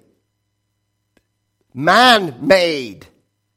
man 1.75 2.39
made. 2.41 3.05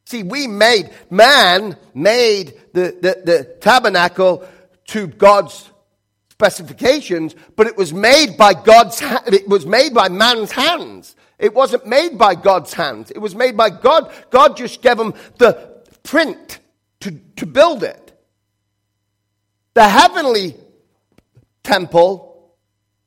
See, 0.04 0.22
we 0.22 0.46
made, 0.46 0.90
man 1.08 1.78
made 1.94 2.52
the, 2.74 2.94
the, 3.00 3.22
the 3.24 3.44
tabernacle 3.62 4.46
to 4.88 5.06
God's 5.06 5.70
specifications, 6.38 7.34
but 7.56 7.66
it 7.66 7.78
was 7.78 7.94
made 7.94 8.36
by 8.36 8.52
God's, 8.52 9.00
it 9.26 9.48
was 9.48 9.64
made 9.64 9.94
by 9.94 10.10
man's 10.10 10.52
hands. 10.52 11.16
It 11.38 11.54
wasn't 11.54 11.86
made 11.86 12.18
by 12.18 12.34
God's 12.34 12.74
hands. 12.74 13.10
It 13.10 13.20
was 13.20 13.34
made 13.34 13.56
by 13.56 13.70
God. 13.70 14.12
God 14.28 14.54
just 14.54 14.82
gave 14.82 14.98
him 14.98 15.14
the 15.38 15.82
print 16.02 16.58
to, 17.00 17.12
to 17.36 17.46
build 17.46 17.82
it. 17.82 18.12
The 19.72 19.88
heavenly 19.88 20.56
temple, 21.62 22.54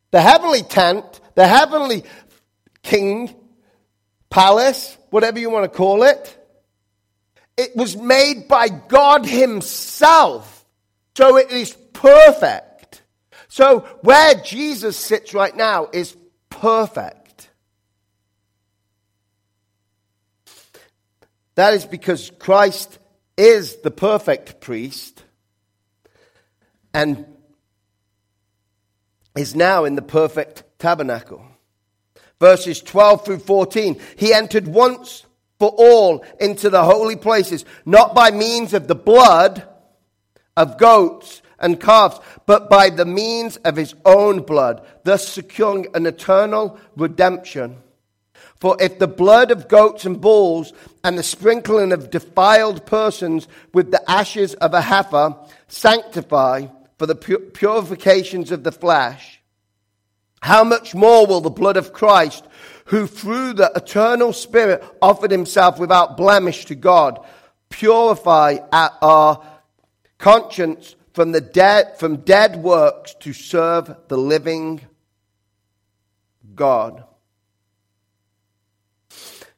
the 0.09 0.21
heavenly 0.21 0.63
tent, 0.63 1.21
the 1.35 1.47
heavenly 1.47 2.05
king, 2.81 3.35
palace, 4.31 4.97
whatever 5.11 5.37
you 5.37 5.51
want 5.51 5.71
to 5.71 5.77
call 5.77 6.01
it, 6.01 6.35
it 7.57 7.75
was 7.75 7.95
made 7.95 8.47
by 8.47 8.69
God 8.69 9.27
Himself. 9.27 10.65
So 11.15 11.37
it 11.37 11.51
is 11.51 11.73
perfect. 11.93 12.68
So 13.49 13.79
where 14.01 14.35
Jesus 14.35 14.95
sits 14.95 15.33
right 15.33 15.55
now 15.55 15.89
is 15.91 16.15
perfect. 16.49 17.49
That 21.55 21.73
is 21.73 21.83
because 21.83 22.31
Christ 22.39 22.99
is 23.35 23.77
the 23.77 23.91
perfect 23.91 24.61
priest 24.61 25.23
and 26.93 27.25
is 29.35 29.55
now 29.55 29.85
in 29.85 29.95
the 29.95 30.01
perfect 30.01 30.63
tabernacle. 30.77 31.43
Verses 32.39 32.81
12 32.81 33.25
through 33.25 33.39
14. 33.39 33.99
He 34.15 34.33
entered 34.33 34.67
once 34.67 35.25
for 35.57 35.69
all 35.69 36.23
into 36.39 36.69
the 36.69 36.83
holy 36.83 37.15
places, 37.15 37.65
not 37.85 38.15
by 38.15 38.31
means 38.31 38.73
of 38.73 38.87
the 38.87 38.95
blood 38.95 39.67
of 40.55 40.77
goats 40.77 41.41
and 41.61 41.79
calves, 41.79 42.19
but 42.45 42.69
by 42.69 42.89
the 42.89 43.05
means 43.05 43.57
of 43.57 43.75
his 43.75 43.95
own 44.05 44.41
blood, 44.41 44.85
thus 45.03 45.27
securing 45.27 45.87
an 45.93 46.05
eternal 46.05 46.79
redemption. 46.95 47.77
For 48.59 48.75
if 48.79 48.99
the 48.99 49.07
blood 49.07 49.51
of 49.51 49.69
goats 49.69 50.05
and 50.05 50.19
bulls 50.19 50.73
and 51.03 51.17
the 51.17 51.23
sprinkling 51.23 51.93
of 51.93 52.11
defiled 52.11 52.85
persons 52.85 53.47
with 53.73 53.91
the 53.91 54.09
ashes 54.09 54.53
of 54.55 54.73
a 54.73 54.81
heifer 54.81 55.35
sanctify 55.69 56.67
for 56.97 57.05
the 57.05 57.15
purifications 57.15 58.51
of 58.51 58.63
the 58.63 58.71
flesh, 58.73 59.39
how 60.41 60.63
much 60.63 60.93
more 60.93 61.25
will 61.25 61.41
the 61.41 61.49
blood 61.49 61.77
of 61.77 61.93
Christ, 61.93 62.45
who 62.85 63.07
through 63.07 63.53
the 63.53 63.71
eternal 63.75 64.33
Spirit 64.33 64.83
offered 65.01 65.31
himself 65.31 65.79
without 65.79 66.17
blemish 66.17 66.65
to 66.65 66.75
God, 66.75 67.25
purify 67.69 68.57
our 68.71 69.45
conscience 70.17 70.95
from 71.13 71.31
the 71.31 71.41
dead 71.41 71.97
from 71.99 72.17
dead 72.17 72.57
works 72.57 73.15
to 73.21 73.33
serve 73.33 73.95
the 74.07 74.17
living 74.17 74.81
God. 76.55 77.03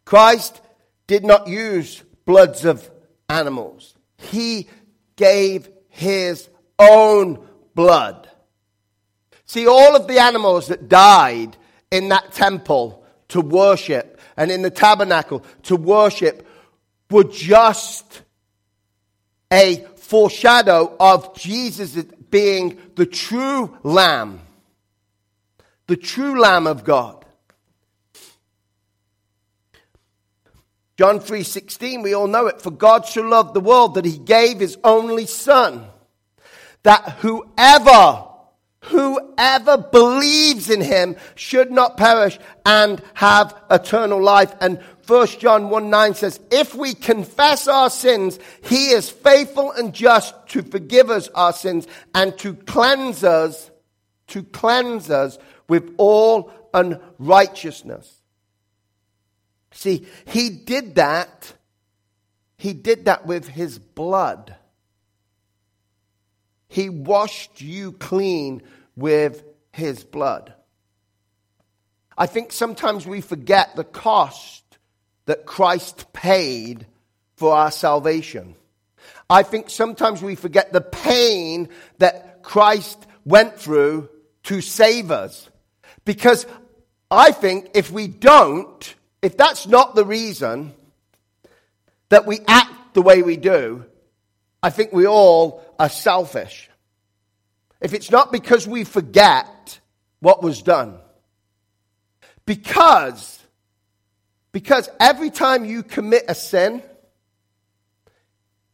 Christ 0.06 0.62
did 1.08 1.24
not 1.24 1.48
use 1.48 2.04
bloods 2.26 2.66
of 2.66 2.90
animals. 3.30 3.96
He 4.18 4.68
gave 5.16 5.70
his 5.90 6.50
own 6.78 7.48
blood. 7.76 8.30
See, 9.46 9.68
all 9.68 9.96
of 9.96 10.08
the 10.08 10.20
animals 10.20 10.68
that 10.68 10.88
died 10.88 11.58
in 11.92 12.10
that 12.10 12.32
temple 12.32 13.06
to 13.30 13.42
worship 13.42 14.20
and 14.38 14.52
in 14.52 14.62
the 14.62 14.70
tabernacle 14.70 15.46
to 15.64 15.76
worship 15.76 16.48
were 17.10 17.26
just 17.26 18.22
a 19.52 19.86
foreshadow 20.12 20.94
of 21.00 21.34
Jesus 21.38 21.96
being 22.30 22.78
the 22.96 23.06
true 23.06 23.78
Lamb, 23.82 24.42
the 25.88 25.96
true 25.96 26.38
Lamb 26.38 26.68
of 26.68 26.84
God. 26.84 27.24
John 30.98 31.22
3:16 31.22 32.04
we 32.04 32.14
all 32.14 32.28
know 32.28 32.48
it 32.48 32.62
for 32.62 32.72
God 32.72 33.06
so 33.06 33.22
loved 33.22 33.54
the 33.54 33.62
world 33.62 33.94
that 33.96 34.04
he 34.04 34.18
gave 34.18 34.60
his 34.60 34.78
only 34.84 35.26
son 35.26 35.88
that 36.84 37.20
whoever 37.22 38.26
whoever 38.86 39.78
believes 39.78 40.70
in 40.70 40.82
him 40.82 41.16
should 41.36 41.72
not 41.72 41.98
perish 41.98 42.40
and 42.66 43.02
have 43.14 43.56
eternal 43.70 44.22
life. 44.22 44.54
And 44.60 44.80
1 45.08 45.28
John 45.40 45.70
1 45.70 45.90
9 45.90 46.14
says, 46.14 46.40
If 46.52 46.76
we 46.76 46.94
confess 46.94 47.68
our 47.68 47.90
sins, 47.90 48.40
he 48.64 48.92
is 48.92 49.10
faithful 49.10 49.72
and 49.72 49.94
just 49.94 50.34
to 50.50 50.62
forgive 50.62 51.10
us 51.10 51.28
our 51.30 51.54
sins 51.54 51.88
and 52.14 52.38
to 52.40 52.54
cleanse 52.54 53.24
us, 53.24 53.72
to 54.28 54.44
cleanse 54.44 55.10
us 55.10 55.38
with 55.68 55.94
all 55.98 56.52
unrighteousness. 56.74 58.22
See, 59.72 60.08
he 60.26 60.50
did 60.50 60.96
that. 60.96 61.54
He 62.58 62.74
did 62.74 63.06
that 63.06 63.26
with 63.26 63.48
his 63.48 63.80
blood. 63.80 64.56
He 66.68 66.90
washed 66.90 67.62
you 67.62 67.92
clean 67.94 68.62
with 68.96 69.44
his 69.72 70.04
blood. 70.04 70.54
I 72.18 72.28
think 72.28 72.52
sometimes 72.52 73.08
we 73.08 73.22
forget 73.22 73.76
the 73.76 73.84
cost 73.84 74.61
that 75.32 75.46
Christ 75.46 76.12
paid 76.12 76.86
for 77.38 77.54
our 77.56 77.72
salvation. 77.72 78.54
I 79.30 79.44
think 79.44 79.70
sometimes 79.70 80.22
we 80.22 80.36
forget 80.36 80.74
the 80.74 80.82
pain 80.82 81.70
that 82.00 82.44
Christ 82.44 83.08
went 83.24 83.58
through 83.58 84.10
to 84.44 84.60
save 84.60 85.10
us. 85.10 85.50
Because 86.04 86.46
I 87.10 87.32
think 87.32 87.70
if 87.76 87.92
we 87.92 88.10
don't, 88.10 88.94
if 89.22 89.38
that's 89.38 89.68
not 89.68 89.96
the 89.96 90.04
reason 90.04 90.74
that 92.10 92.26
we 92.26 92.42
act 92.46 92.94
the 92.94 93.02
way 93.02 93.22
we 93.22 93.38
do, 93.38 93.86
I 94.62 94.70
think 94.70 94.92
we 94.92 95.08
all 95.08 95.64
are 95.80 95.88
selfish. 95.88 96.70
If 97.80 97.94
it's 97.94 98.12
not 98.12 98.34
because 98.34 98.68
we 98.68 98.84
forget 98.84 99.80
what 100.20 100.44
was 100.44 100.62
done. 100.62 101.00
Because, 102.46 103.41
because 104.52 104.90
every 105.00 105.30
time 105.30 105.66
you 105.66 105.84
commit 105.84 106.26
a 106.28 106.36
sin, 106.36 106.84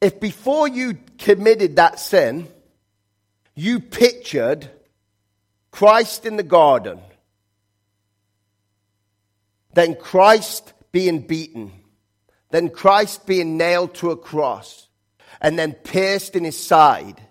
if 0.01 0.19
before 0.19 0.67
you 0.67 0.97
committed 1.17 1.75
that 1.75 1.99
sin, 1.99 2.47
you 3.55 3.79
pictured 3.79 4.69
Christ 5.71 6.25
in 6.25 6.37
the 6.37 6.43
garden, 6.43 6.99
then 9.73 9.95
Christ 9.95 10.73
being 10.91 11.21
beaten, 11.21 11.71
then 12.49 12.69
Christ 12.69 13.27
being 13.27 13.57
nailed 13.57 13.93
to 13.95 14.11
a 14.11 14.17
cross, 14.17 14.87
and 15.39 15.57
then 15.57 15.73
pierced 15.73 16.35
in 16.35 16.43
his 16.43 16.59
side, 16.59 17.21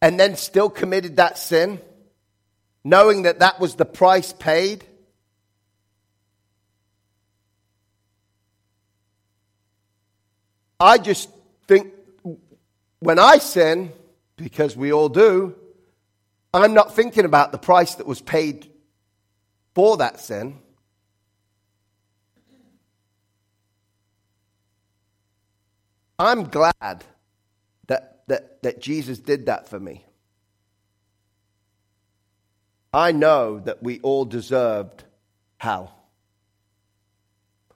and 0.00 0.18
then 0.18 0.36
still 0.36 0.70
committed 0.70 1.16
that 1.16 1.38
sin, 1.38 1.80
knowing 2.84 3.22
that 3.22 3.40
that 3.40 3.58
was 3.58 3.74
the 3.74 3.84
price 3.84 4.32
paid? 4.32 4.84
I 10.80 10.96
just 10.96 11.28
think 11.68 11.92
when 13.00 13.18
I 13.18 13.36
sin, 13.38 13.92
because 14.36 14.74
we 14.74 14.92
all 14.92 15.10
do, 15.10 15.54
I'm 16.54 16.72
not 16.72 16.96
thinking 16.96 17.26
about 17.26 17.52
the 17.52 17.58
price 17.58 17.96
that 17.96 18.06
was 18.06 18.22
paid 18.22 18.68
for 19.74 19.98
that 19.98 20.18
sin. 20.20 20.58
I'm 26.18 26.44
glad 26.44 27.04
that, 27.86 28.22
that, 28.28 28.62
that 28.62 28.80
Jesus 28.80 29.18
did 29.18 29.46
that 29.46 29.68
for 29.68 29.78
me. 29.78 30.04
I 32.92 33.12
know 33.12 33.60
that 33.60 33.82
we 33.82 34.00
all 34.00 34.24
deserved 34.24 35.04
hell. 35.58 35.94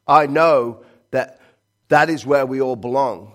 I 0.07 0.27
know 0.27 0.85
that 1.11 1.41
that 1.89 2.11
is 2.11 2.25
where 2.25 2.47
we 2.47 2.61
all 2.61 2.77
belong. 2.77 3.33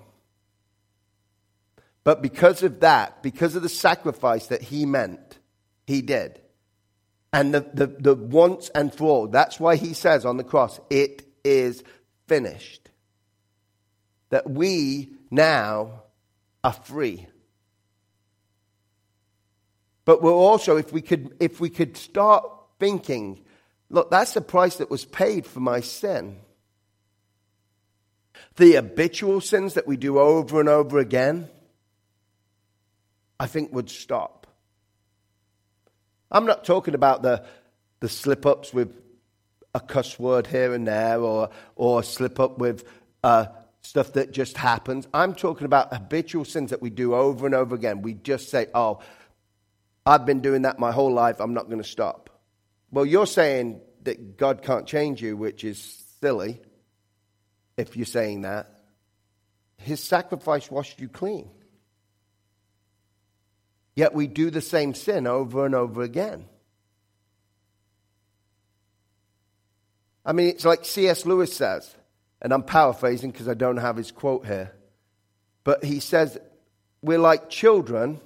But 2.03 2.21
because 2.21 2.63
of 2.63 2.79
that, 2.79 3.21
because 3.21 3.55
of 3.55 3.61
the 3.61 3.69
sacrifice 3.69 4.47
that 4.47 4.61
he 4.61 4.85
meant, 4.85 5.37
he 5.85 6.01
did. 6.01 6.41
And 7.31 7.53
the, 7.53 7.69
the, 7.73 7.87
the 7.87 8.15
once 8.15 8.69
and 8.69 8.93
for 8.93 9.07
all, 9.07 9.27
that's 9.27 9.59
why 9.59 9.75
he 9.75 9.93
says 9.93 10.25
on 10.25 10.37
the 10.37 10.43
cross, 10.43 10.79
it 10.89 11.27
is 11.43 11.83
finished 12.27 12.89
that 14.29 14.49
we 14.49 15.11
now 15.29 16.03
are 16.63 16.73
free. 16.73 17.27
But 20.05 20.23
we're 20.23 20.31
also, 20.31 20.77
if 20.77 20.91
we 20.91 21.01
could, 21.01 21.35
if 21.39 21.59
we 21.59 21.69
could 21.69 21.95
start 21.97 22.43
thinking, 22.79 23.43
look, 23.89 24.09
that's 24.09 24.33
the 24.33 24.41
price 24.41 24.77
that 24.77 24.89
was 24.89 25.05
paid 25.05 25.45
for 25.45 25.59
my 25.59 25.81
sin. 25.81 26.37
The 28.59 28.73
habitual 28.73 29.39
sins 29.39 29.75
that 29.75 29.87
we 29.87 29.95
do 29.95 30.19
over 30.19 30.59
and 30.59 30.67
over 30.67 30.99
again, 30.99 31.49
I 33.39 33.47
think 33.47 33.71
would 33.73 33.89
stop. 33.89 34.47
I'm 36.29 36.45
not 36.45 36.65
talking 36.65 36.93
about 36.93 37.21
the, 37.21 37.45
the 38.01 38.09
slip 38.09 38.45
ups 38.45 38.73
with 38.73 38.93
a 39.73 39.79
cuss 39.79 40.19
word 40.19 40.45
here 40.45 40.73
and 40.73 40.85
there 40.85 41.21
or, 41.21 41.51
or 41.77 42.03
slip 42.03 42.37
up 42.37 42.57
with 42.57 42.83
uh, 43.23 43.45
stuff 43.81 44.11
that 44.13 44.33
just 44.33 44.57
happens. 44.57 45.07
I'm 45.13 45.35
talking 45.35 45.63
about 45.63 45.93
habitual 45.93 46.43
sins 46.43 46.71
that 46.71 46.81
we 46.81 46.89
do 46.89 47.15
over 47.15 47.45
and 47.45 47.55
over 47.55 47.73
again. 47.73 48.01
We 48.01 48.13
just 48.13 48.49
say, 48.49 48.67
oh, 48.75 48.99
I've 50.05 50.25
been 50.25 50.41
doing 50.41 50.63
that 50.63 50.79
my 50.79 50.91
whole 50.91 51.13
life. 51.13 51.39
I'm 51.39 51.53
not 51.53 51.67
going 51.67 51.81
to 51.81 51.87
stop. 51.87 52.29
Well, 52.91 53.05
you're 53.05 53.25
saying 53.25 53.79
that 54.03 54.35
God 54.35 54.63
can't 54.63 54.85
change 54.85 55.21
you, 55.21 55.37
which 55.37 55.63
is 55.63 56.03
silly. 56.19 56.59
If 57.79 57.95
you're 57.95 58.05
saying 58.05 58.41
that. 58.41 58.69
His 59.77 60.03
sacrifice 60.03 60.69
washed 60.69 60.99
you 60.99 61.07
clean. 61.07 61.49
Yet 63.95 64.13
we 64.13 64.27
do 64.27 64.49
the 64.49 64.61
same 64.61 64.93
sin 64.93 65.25
over 65.25 65.65
and 65.65 65.73
over 65.73 66.01
again. 66.01 66.45
I 70.25 70.33
mean, 70.33 70.49
it's 70.49 70.65
like 70.65 70.85
C.S. 70.85 71.25
Lewis 71.25 71.55
says, 71.55 71.95
and 72.41 72.53
I'm 72.53 72.63
paraphrasing 72.63 73.31
because 73.31 73.47
I 73.47 73.53
don't 73.53 73.77
have 73.77 73.95
his 73.95 74.11
quote 74.11 74.45
here, 74.45 74.73
but 75.63 75.83
he 75.83 75.99
says, 75.99 76.37
We're 77.01 77.17
like 77.17 77.49
children 77.49 78.19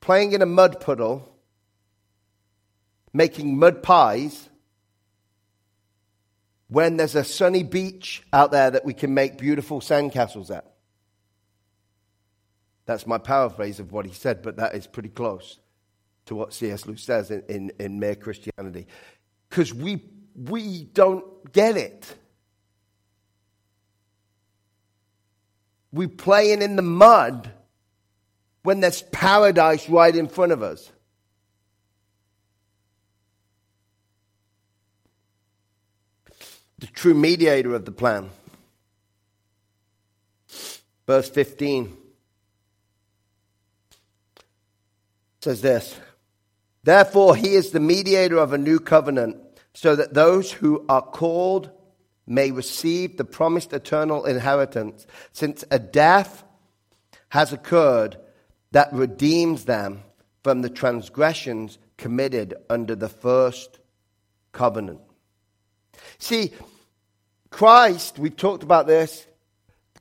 playing 0.00 0.32
in 0.32 0.42
a 0.42 0.46
mud 0.46 0.80
puddle, 0.80 1.32
making 3.12 3.58
mud 3.58 3.82
pies, 3.82 4.48
when 6.74 6.96
there's 6.96 7.14
a 7.14 7.22
sunny 7.22 7.62
beach 7.62 8.24
out 8.32 8.50
there 8.50 8.68
that 8.68 8.84
we 8.84 8.92
can 8.92 9.14
make 9.14 9.38
beautiful 9.38 9.80
sandcastles 9.80 10.50
at. 10.50 10.74
That's 12.84 13.06
my 13.06 13.16
paraphrase 13.16 13.78
of 13.78 13.92
what 13.92 14.04
he 14.04 14.12
said, 14.12 14.42
but 14.42 14.56
that 14.56 14.74
is 14.74 14.88
pretty 14.88 15.08
close 15.08 15.60
to 16.26 16.34
what 16.34 16.52
C.S. 16.52 16.84
Lewis 16.84 17.02
says 17.02 17.30
in, 17.30 17.44
in, 17.48 17.72
in 17.78 18.00
Mere 18.00 18.16
Christianity. 18.16 18.88
Because 19.48 19.72
we, 19.72 20.02
we 20.34 20.82
don't 20.82 21.52
get 21.52 21.76
it. 21.76 22.12
We're 25.92 26.08
playing 26.08 26.60
in 26.60 26.74
the 26.74 26.82
mud 26.82 27.52
when 28.64 28.80
there's 28.80 29.00
paradise 29.00 29.88
right 29.88 30.14
in 30.14 30.26
front 30.26 30.50
of 30.50 30.60
us. 30.60 30.90
The 36.78 36.86
true 36.86 37.14
mediator 37.14 37.74
of 37.74 37.84
the 37.84 37.92
plan. 37.92 38.30
Verse 41.06 41.28
15 41.28 41.96
says 45.40 45.60
this 45.60 45.96
Therefore, 46.82 47.36
he 47.36 47.54
is 47.54 47.70
the 47.70 47.80
mediator 47.80 48.38
of 48.38 48.52
a 48.52 48.58
new 48.58 48.80
covenant, 48.80 49.36
so 49.72 49.96
that 49.96 50.14
those 50.14 50.52
who 50.52 50.84
are 50.88 51.02
called 51.02 51.70
may 52.26 52.50
receive 52.50 53.16
the 53.16 53.24
promised 53.24 53.72
eternal 53.72 54.24
inheritance, 54.24 55.06
since 55.32 55.64
a 55.70 55.78
death 55.78 56.44
has 57.28 57.52
occurred 57.52 58.16
that 58.72 58.92
redeems 58.92 59.64
them 59.64 60.02
from 60.42 60.62
the 60.62 60.70
transgressions 60.70 61.78
committed 61.96 62.54
under 62.68 62.94
the 62.94 63.08
first 63.08 63.78
covenant. 64.52 65.00
See, 66.18 66.52
Christ, 67.50 68.18
we 68.18 68.30
talked 68.30 68.62
about 68.62 68.86
this, 68.86 69.26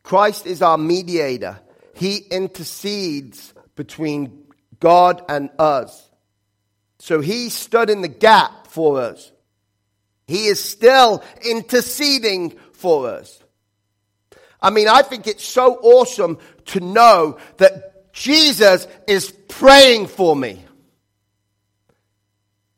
Christ 0.04 0.46
is 0.46 0.62
our 0.62 0.78
mediator. 0.78 1.60
He 1.96 2.18
intercedes 2.18 3.54
between 3.76 4.46
God 4.80 5.24
and 5.30 5.50
us. 5.60 6.10
So 7.00 7.22
he 7.22 7.50
stood 7.50 7.90
in 7.90 8.02
the 8.02 8.08
gap 8.08 8.68
for 8.68 9.00
us. 9.02 9.32
He 10.28 10.48
is 10.48 10.64
still 10.64 11.24
interceding 11.46 12.52
for 12.74 13.08
us. 13.08 13.42
I 14.62 14.70
mean, 14.70 14.88
I 14.88 15.02
think 15.02 15.28
it's 15.28 15.46
so 15.46 15.76
awesome 15.76 16.38
to 16.68 16.80
know 16.80 17.38
that 17.58 18.14
Jesus 18.14 18.88
is 19.08 19.32
praying 19.50 20.08
for 20.08 20.36
me. 20.36 20.64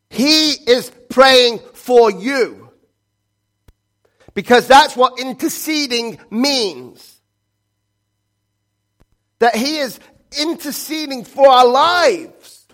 He 0.09 0.51
is 0.51 0.91
praying 1.09 1.59
for 1.73 2.09
you. 2.09 2.64
Because 4.35 4.67
that's 4.67 4.95
what 4.95 5.19
interceding 5.19 6.19
means. 6.29 7.19
That 9.39 9.55
He 9.55 9.77
is 9.77 9.99
interceding 10.39 11.23
for 11.23 11.47
our 11.47 11.65
lives. 11.65 12.67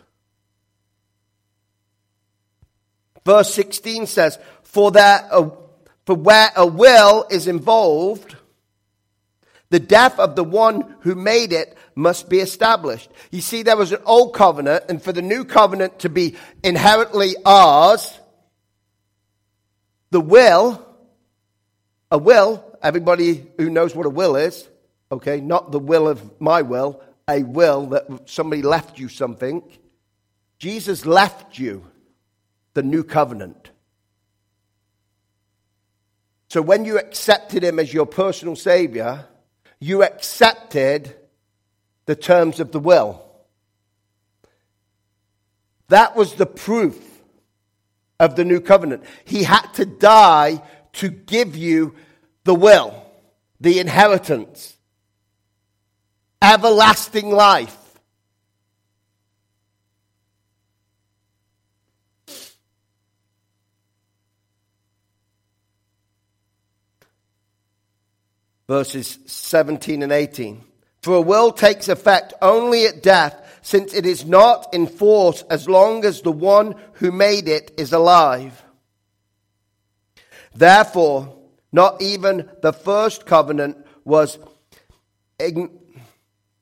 Verse 3.24 3.54
16 3.54 4.08
says, 4.08 4.39
For, 4.63 4.91
there, 4.91 5.30
for 6.06 6.15
where 6.15 6.50
a 6.56 6.65
will 6.65 7.28
is 7.30 7.47
involved, 7.47 8.36
the 9.69 9.80
death 9.80 10.19
of 10.19 10.36
the 10.36 10.43
one 10.43 10.95
who 11.02 11.13
made 11.13 11.54
it 11.54 11.78
must 11.93 12.28
be 12.28 12.39
established. 12.39 13.12
You 13.32 13.41
see, 13.41 13.62
there 13.62 13.78
was 13.78 13.91
an 13.91 14.02
old 14.06 14.34
covenant, 14.34 14.86
and 14.89 15.02
for 15.02 15.13
the 15.13 15.21
new 15.21 15.45
covenant 15.45 16.00
to 16.00 16.10
be 16.10 16.36
inherently 16.63 17.36
ours, 17.45 18.19
the 20.10 20.19
will, 20.19 20.91
a 22.12 22.17
will, 22.17 22.63
everybody 22.84 23.47
who 23.58 23.69
knows 23.69 23.95
what 23.95 24.06
a 24.06 24.10
will 24.10 24.36
is, 24.36 24.67
okay, 25.12 25.39
not 25.39 25.71
the 25.71 25.80
will 25.80 26.08
of 26.08 26.39
my 26.41 26.62
will, 26.62 27.02
a 27.30 27.43
will 27.43 27.88
that 27.88 28.30
somebody 28.30 28.62
left 28.62 29.00
you 29.00 29.08
something. 29.08 29.63
Jesus 30.60 31.06
left 31.06 31.58
you 31.58 31.88
the 32.74 32.84
new 32.84 33.04
covenant. 33.04 33.71
So 36.50 36.62
when 36.62 36.84
you 36.84 36.97
accepted 37.00 37.63
him 37.63 37.80
as 37.80 37.93
your 37.93 38.06
personal 38.06 38.58
savior, 38.58 39.26
you 39.80 40.04
accepted 40.04 41.15
the 42.06 42.15
terms 42.15 42.60
of 42.60 42.74
the 42.74 42.80
will. 42.80 43.26
That 45.88 46.15
was 46.15 46.36
the 46.36 46.45
proof 46.45 47.00
of 48.19 48.36
the 48.36 48.45
new 48.45 48.60
covenant. 48.60 49.04
He 49.26 49.43
had 49.43 49.65
to 49.76 49.86
die 49.86 50.62
to 50.94 51.10
give 51.10 51.56
you 51.56 51.96
the 52.44 52.56
will, 52.56 52.94
the 53.60 53.80
inheritance, 53.80 54.76
everlasting 56.42 57.32
life. 57.32 57.78
verses 68.72 69.20
17 69.26 70.02
and 70.02 70.14
18. 70.14 70.64
For 71.02 71.16
a 71.16 71.22
will 71.22 71.52
takes 71.52 71.90
effect 71.90 72.34
only 72.42 72.86
at 72.86 73.04
death, 73.04 73.60
since 73.62 73.94
it 73.94 74.06
is 74.06 74.24
not 74.24 74.74
in 74.74 74.88
force 74.88 75.44
as 75.50 75.68
long 75.68 76.06
as 76.06 76.22
the 76.22 76.32
one 76.32 76.76
who 76.94 77.12
made 77.12 77.50
it 77.50 77.74
is 77.78 77.92
alive. 77.92 78.64
Therefore, 80.54 81.38
not 81.72 82.02
even 82.02 82.50
the 82.62 82.74
first 82.74 83.26
covenant 83.26 83.78
was 84.04 84.38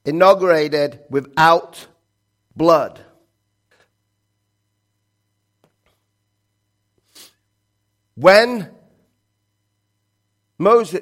inaugurated 0.05 0.99
without 1.09 1.87
blood. 2.55 2.99
When 8.15 8.69
Moses, 10.57 11.01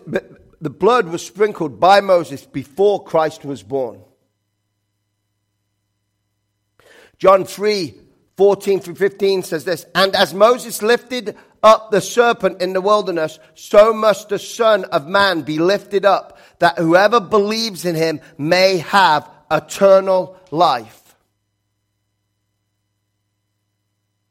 the 0.62 0.70
blood 0.70 1.08
was 1.08 1.26
sprinkled 1.26 1.80
by 1.80 2.00
Moses 2.02 2.46
before 2.46 3.04
Christ 3.04 3.44
was 3.44 3.64
born. 3.64 4.02
John 7.18 7.44
3 7.46 7.96
14 8.38 8.80
through 8.80 8.96
15 8.96 9.44
says 9.44 9.66
this 9.66 9.86
And 9.96 10.16
as 10.16 10.34
Moses 10.34 10.82
lifted 10.82 11.36
up 11.64 11.90
the 11.90 12.02
serpent 12.02 12.62
in 12.62 12.74
the 12.74 12.82
wilderness, 12.82 13.40
so 13.56 13.94
must 13.94 14.30
the 14.30 14.40
Son 14.40 14.86
of 14.86 15.08
Man 15.08 15.42
be 15.42 15.58
lifted 15.58 16.06
up, 16.06 16.38
that 16.60 16.78
whoever 16.78 17.20
believes 17.20 17.84
in 17.84 17.96
him 17.96 18.22
may 18.38 18.78
have 18.78 19.30
eternal 19.50 20.38
life. 20.52 21.16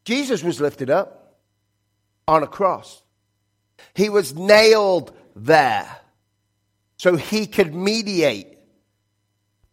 Jesus 0.05 0.43
was 0.43 0.61
lifted 0.61 0.89
up 0.89 1.41
on 2.29 2.45
a 2.45 2.47
cross, 2.47 3.03
he 3.95 4.09
was 4.09 4.35
nailed 4.35 5.13
there 5.35 5.89
so 6.97 7.17
he 7.17 7.47
could 7.47 7.75
mediate 7.75 8.57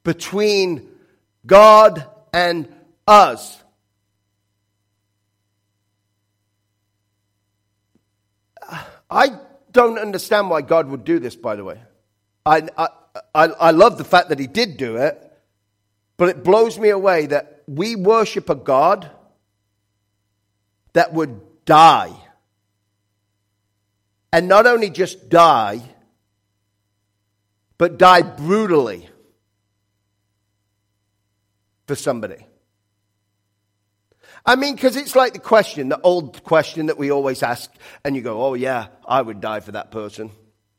between 0.04 0.90
God 1.46 2.06
and 2.34 2.68
us. 3.08 3.63
I 9.14 9.38
don't 9.72 10.00
understand 10.00 10.50
why 10.50 10.62
God 10.62 10.90
would 10.90 11.04
do 11.04 11.20
this, 11.20 11.36
by 11.36 11.56
the 11.56 11.64
way. 11.64 11.80
I, 12.46 12.68
I, 12.76 12.88
I, 13.36 13.46
I 13.46 13.72
love 13.72 13.98
the 13.98 14.04
fact 14.04 14.30
that 14.30 14.40
he 14.40 14.48
did 14.48 14.78
do 14.78 14.98
it, 14.98 15.32
but 16.18 16.30
it 16.30 16.44
blows 16.44 16.80
me 16.80 16.90
away 16.90 17.28
that 17.28 17.64
we 17.68 17.96
worship 17.96 18.50
a 18.50 18.56
God 18.56 19.10
that 20.94 21.14
would 21.14 21.40
die. 21.66 22.12
And 24.32 24.48
not 24.48 24.66
only 24.66 24.90
just 24.90 25.30
die, 25.30 25.82
but 27.78 28.00
die 28.00 28.24
brutally 28.24 29.10
for 31.86 31.96
somebody. 31.96 32.48
I 34.46 34.56
mean, 34.58 34.76
because 34.76 34.98
it's 34.98 35.16
like 35.16 35.34
the 35.34 35.40
question, 35.40 35.90
the 35.90 36.02
old 36.02 36.44
question 36.44 36.88
that 36.88 36.98
we 36.98 37.12
always 37.12 37.44
ask, 37.44 37.72
and 38.04 38.16
you 38.16 38.22
go, 38.22 38.44
oh, 38.44 38.56
yeah, 38.56 38.88
I 39.08 39.22
would 39.22 39.40
die 39.40 39.62
for 39.62 39.72
that 39.72 39.90
person. 39.90 40.32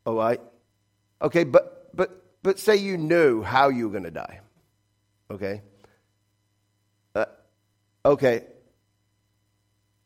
All 0.05 0.15
right? 0.15 0.41
Okay, 1.23 1.45
but, 1.45 1.97
but, 1.97 2.25
but 2.43 2.59
say 2.59 2.77
you 2.77 2.99
knew 2.99 3.43
how 3.43 3.71
you 3.71 3.89
were 3.89 3.93
going 3.93 4.05
to 4.05 4.11
die. 4.11 4.41
Okay? 5.31 5.63
Uh, 7.15 7.25
okay. 8.05 8.43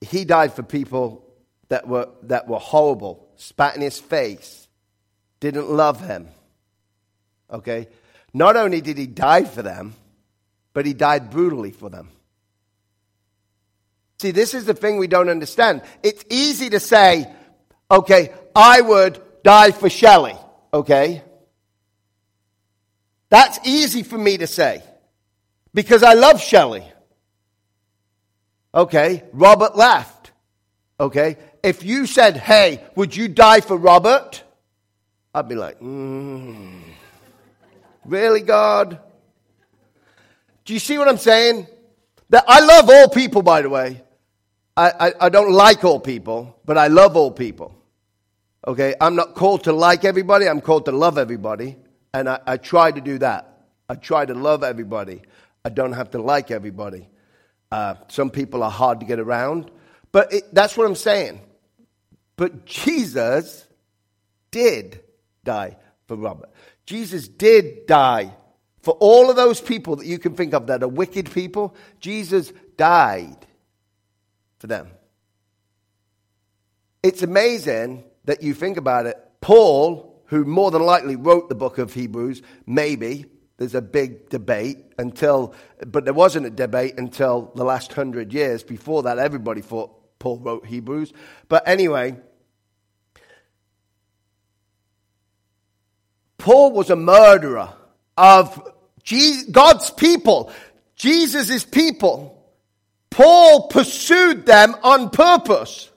He 0.00 0.24
died 0.24 0.52
for 0.52 0.62
people 0.62 1.24
that 1.68 1.88
were, 1.88 2.08
that 2.24 2.46
were 2.46 2.60
horrible, 2.60 3.28
spat 3.34 3.74
in 3.74 3.82
his 3.82 3.98
face, 3.98 4.68
didn't 5.40 5.68
love 5.68 6.00
him. 6.00 6.28
Okay? 7.50 7.88
Not 8.32 8.54
only 8.54 8.80
did 8.80 8.98
he 8.98 9.08
die 9.08 9.42
for 9.42 9.62
them, 9.62 9.94
but 10.74 10.86
he 10.86 10.94
died 10.94 11.30
brutally 11.30 11.72
for 11.72 11.90
them. 11.90 12.10
See, 14.20 14.33
this 14.33 14.52
is 14.52 14.64
the 14.64 14.74
thing 14.74 14.98
we 14.98 15.07
don't 15.07 15.28
understand. 15.28 15.83
It's 16.02 16.24
easy 16.28 16.70
to 16.70 16.81
say, 16.81 17.33
okay, 17.90 18.33
I 18.54 18.81
would 18.81 19.20
die 19.44 19.70
for 19.70 19.88
Shelley, 19.88 20.37
okay? 20.74 21.22
That's 23.31 23.61
easy 23.64 24.02
for 24.02 24.18
me 24.18 24.38
to 24.38 24.46
say 24.46 24.83
because 25.72 26.02
I 26.02 26.14
love 26.14 26.40
Shelley. 26.40 26.85
Okay, 28.74 29.22
Robert 29.33 29.76
left. 29.76 30.33
Okay, 30.98 31.37
if 31.62 31.85
you 31.85 32.07
said, 32.07 32.37
hey, 32.37 32.83
would 32.96 33.14
you 33.14 33.28
die 33.28 33.61
for 33.61 33.76
Robert? 33.76 34.42
I'd 35.33 35.48
be 35.48 35.54
like, 35.54 35.78
mm, 35.78 36.83
really, 38.04 38.40
God? 38.40 38.98
Do 40.64 40.72
you 40.72 40.81
see 40.81 40.98
what 40.98 41.07
I'm 41.07 41.18
saying? 41.18 41.68
That 42.31 42.44
I 42.48 42.61
love 42.61 42.90
all 42.90 43.09
people, 43.09 43.42
by 43.42 43.62
the 43.62 43.70
way. 43.70 44.02
I, 44.78 45.08
I, 45.08 45.12
I 45.22 45.28
don't 45.28 45.50
like 45.50 45.82
old 45.82 46.04
people, 46.04 46.56
but 46.64 46.78
I 46.78 46.86
love 46.86 47.16
old 47.16 47.34
people. 47.34 47.74
Okay, 48.64 48.94
I'm 49.00 49.16
not 49.16 49.34
called 49.34 49.64
to 49.64 49.72
like 49.72 50.04
everybody, 50.04 50.48
I'm 50.48 50.60
called 50.60 50.84
to 50.84 50.92
love 50.92 51.18
everybody. 51.18 51.76
And 52.14 52.28
I, 52.28 52.38
I 52.46 52.56
try 52.58 52.92
to 52.92 53.00
do 53.00 53.18
that. 53.18 53.64
I 53.88 53.96
try 53.96 54.24
to 54.24 54.34
love 54.34 54.62
everybody. 54.62 55.22
I 55.64 55.70
don't 55.70 55.94
have 55.94 56.12
to 56.12 56.22
like 56.22 56.52
everybody. 56.52 57.08
Uh, 57.72 57.96
some 58.06 58.30
people 58.30 58.62
are 58.62 58.70
hard 58.70 59.00
to 59.00 59.06
get 59.06 59.18
around, 59.18 59.68
but 60.12 60.32
it, 60.32 60.54
that's 60.54 60.76
what 60.76 60.86
I'm 60.86 60.94
saying. 60.94 61.40
But 62.36 62.64
Jesus 62.64 63.66
did 64.52 65.00
die 65.42 65.76
for 66.06 66.16
Robert. 66.16 66.50
Jesus 66.86 67.26
did 67.26 67.86
die 67.86 68.32
for 68.80 68.94
all 69.00 69.28
of 69.28 69.34
those 69.34 69.60
people 69.60 69.96
that 69.96 70.06
you 70.06 70.20
can 70.20 70.34
think 70.34 70.54
of 70.54 70.68
that 70.68 70.84
are 70.84 70.88
wicked 70.88 71.32
people. 71.32 71.74
Jesus 71.98 72.52
died 72.76 73.47
for 74.58 74.66
them. 74.66 74.88
It's 77.02 77.22
amazing 77.22 78.04
that 78.24 78.42
you 78.42 78.54
think 78.54 78.76
about 78.76 79.06
it. 79.06 79.16
Paul, 79.40 80.22
who 80.26 80.44
more 80.44 80.70
than 80.70 80.82
likely 80.82 81.16
wrote 81.16 81.48
the 81.48 81.54
book 81.54 81.78
of 81.78 81.94
Hebrews, 81.94 82.42
maybe, 82.66 83.26
there's 83.56 83.74
a 83.74 83.82
big 83.82 84.28
debate 84.28 84.78
until, 84.98 85.54
but 85.86 86.04
there 86.04 86.14
wasn't 86.14 86.46
a 86.46 86.50
debate 86.50 86.98
until 86.98 87.52
the 87.54 87.64
last 87.64 87.92
hundred 87.92 88.32
years. 88.32 88.62
Before 88.62 89.04
that, 89.04 89.18
everybody 89.18 89.60
thought 89.60 90.18
Paul 90.18 90.38
wrote 90.38 90.66
Hebrews. 90.66 91.12
But 91.48 91.66
anyway, 91.66 92.16
Paul 96.38 96.72
was 96.72 96.90
a 96.90 96.96
murderer 96.96 97.72
of 98.16 98.72
God's 99.50 99.90
people, 99.90 100.52
Jesus' 100.94 101.64
people. 101.64 102.38
Paul 103.10 103.68
pursued 103.68 104.46
them 104.46 104.76
on 104.82 105.10
purpose. 105.10 105.90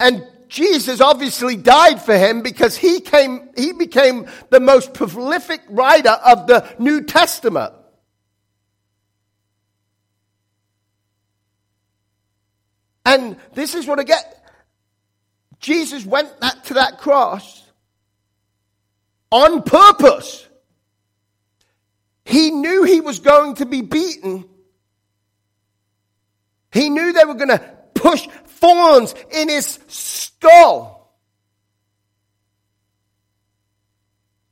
And 0.00 0.24
Jesus 0.48 1.00
obviously 1.00 1.56
died 1.56 2.00
for 2.00 2.16
him 2.16 2.42
because 2.42 2.76
he 2.76 3.00
came, 3.00 3.50
he 3.56 3.72
became 3.72 4.26
the 4.50 4.60
most 4.60 4.94
prolific 4.94 5.60
writer 5.68 6.10
of 6.10 6.46
the 6.46 6.68
New 6.78 7.02
Testament. 7.02 7.74
And 13.04 13.36
this 13.54 13.74
is 13.74 13.86
what 13.86 13.98
I 13.98 14.02
get. 14.02 14.34
Jesus 15.60 16.04
went 16.04 16.28
to 16.64 16.74
that 16.74 16.98
cross 16.98 17.64
on 19.30 19.62
purpose. 19.62 20.46
He 22.24 22.50
knew 22.50 22.84
he 22.84 23.00
was 23.00 23.18
going 23.18 23.56
to 23.56 23.66
be 23.66 23.80
beaten. 23.80 24.44
He 26.72 26.90
knew 26.90 27.12
they 27.12 27.24
were 27.24 27.34
going 27.34 27.48
to 27.48 27.76
push 27.94 28.26
thorns 28.46 29.14
in 29.30 29.48
his 29.48 29.78
skull. 29.88 30.98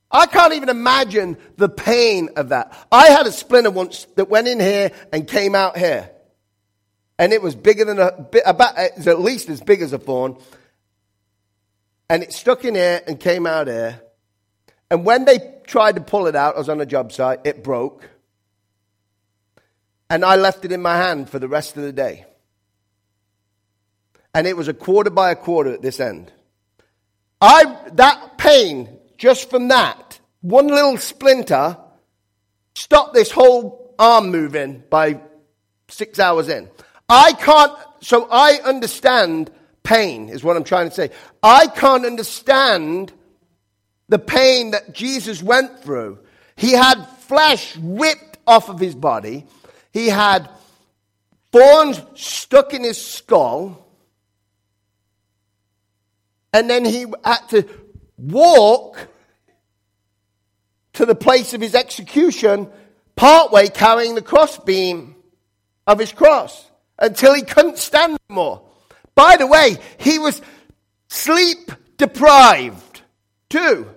I 0.09 0.25
can't 0.25 0.53
even 0.53 0.69
imagine 0.69 1.37
the 1.57 1.69
pain 1.69 2.29
of 2.37 2.49
that. 2.49 2.75
I 2.91 3.09
had 3.09 3.27
a 3.27 3.31
splinter 3.31 3.71
once 3.71 4.07
that 4.15 4.29
went 4.29 4.47
in 4.47 4.59
here 4.59 4.91
and 5.11 5.27
came 5.27 5.53
out 5.53 5.77
here. 5.77 6.09
And 7.19 7.33
it 7.33 7.41
was 7.41 7.55
bigger 7.55 7.83
than 7.83 7.99
a, 7.99 8.27
about, 8.45 8.77
at 8.77 9.19
least 9.19 9.49
as 9.49 9.59
big 9.59 9.81
as 9.81 9.91
a 9.91 9.97
thorn. 9.97 10.37
And 12.09 12.23
it 12.23 12.31
stuck 12.31 12.63
in 12.63 12.75
here 12.75 13.01
and 13.05 13.19
came 13.19 13.45
out 13.45 13.67
here. 13.67 14.01
And 14.89 15.05
when 15.05 15.25
they 15.25 15.39
tried 15.65 15.95
to 15.95 16.01
pull 16.01 16.27
it 16.27 16.35
out, 16.35 16.55
I 16.55 16.59
was 16.59 16.69
on 16.69 16.79
a 16.79 16.85
job 16.85 17.11
site, 17.11 17.41
it 17.43 17.63
broke. 17.63 18.09
And 20.09 20.23
I 20.23 20.35
left 20.35 20.65
it 20.65 20.71
in 20.71 20.81
my 20.81 20.97
hand 20.97 21.29
for 21.29 21.39
the 21.39 21.47
rest 21.47 21.77
of 21.77 21.83
the 21.83 21.93
day 21.93 22.25
and 24.37 24.45
it 24.45 24.55
was 24.55 24.67
a 24.67 24.73
quarter 24.73 25.09
by 25.09 25.31
a 25.31 25.35
quarter 25.35 25.71
at 25.71 25.81
this 25.81 25.99
end. 25.99 26.31
I, 27.41 27.75
that 27.93 28.37
pain, 28.37 28.99
just 29.17 29.49
from 29.49 29.69
that, 29.69 30.19
one 30.41 30.67
little 30.67 30.99
splinter, 30.99 31.75
stopped 32.75 33.15
this 33.15 33.31
whole 33.31 33.95
arm 33.97 34.29
moving 34.29 34.83
by 34.91 35.21
six 35.87 36.19
hours 36.19 36.49
in. 36.49 36.69
I 37.09 37.33
can't, 37.33 37.73
so 37.99 38.27
I 38.29 38.59
understand 38.63 39.49
pain, 39.81 40.29
is 40.29 40.43
what 40.43 40.55
I'm 40.55 40.63
trying 40.63 40.89
to 40.89 40.93
say. 40.93 41.09
I 41.41 41.65
can't 41.65 42.05
understand 42.05 43.13
the 44.07 44.19
pain 44.19 44.69
that 44.69 44.93
Jesus 44.93 45.41
went 45.41 45.81
through. 45.81 46.19
He 46.55 46.73
had 46.73 47.03
flesh 47.21 47.75
ripped 47.77 48.37
off 48.45 48.69
of 48.69 48.79
his 48.79 48.93
body, 48.93 49.47
he 49.97 50.09
had 50.09 50.47
thorns 51.51 51.99
stuck 52.13 52.75
in 52.75 52.83
his 52.83 53.03
skull. 53.03 53.83
And 56.53 56.69
then 56.69 56.85
he 56.85 57.07
had 57.23 57.49
to 57.49 57.67
walk 58.15 59.07
to 60.93 61.05
the 61.07 61.15
place 61.15 61.55
of 61.55 61.61
his 61.61 61.73
execution, 61.73 62.69
partway 63.15 63.69
carrying 63.69 64.13
the 64.13 64.21
crossbeam 64.21 65.15
of 65.87 65.97
his 65.97 66.11
cross 66.11 66.69
until 66.99 67.33
he 67.33 67.41
couldn't 67.41 67.79
stand 67.79 68.17
more. 68.29 68.61
By 69.15 69.37
the 69.37 69.47
way, 69.47 69.77
he 69.97 70.19
was 70.19 70.43
sleep 71.07 71.71
deprived 71.97 73.01
too. 73.49 73.89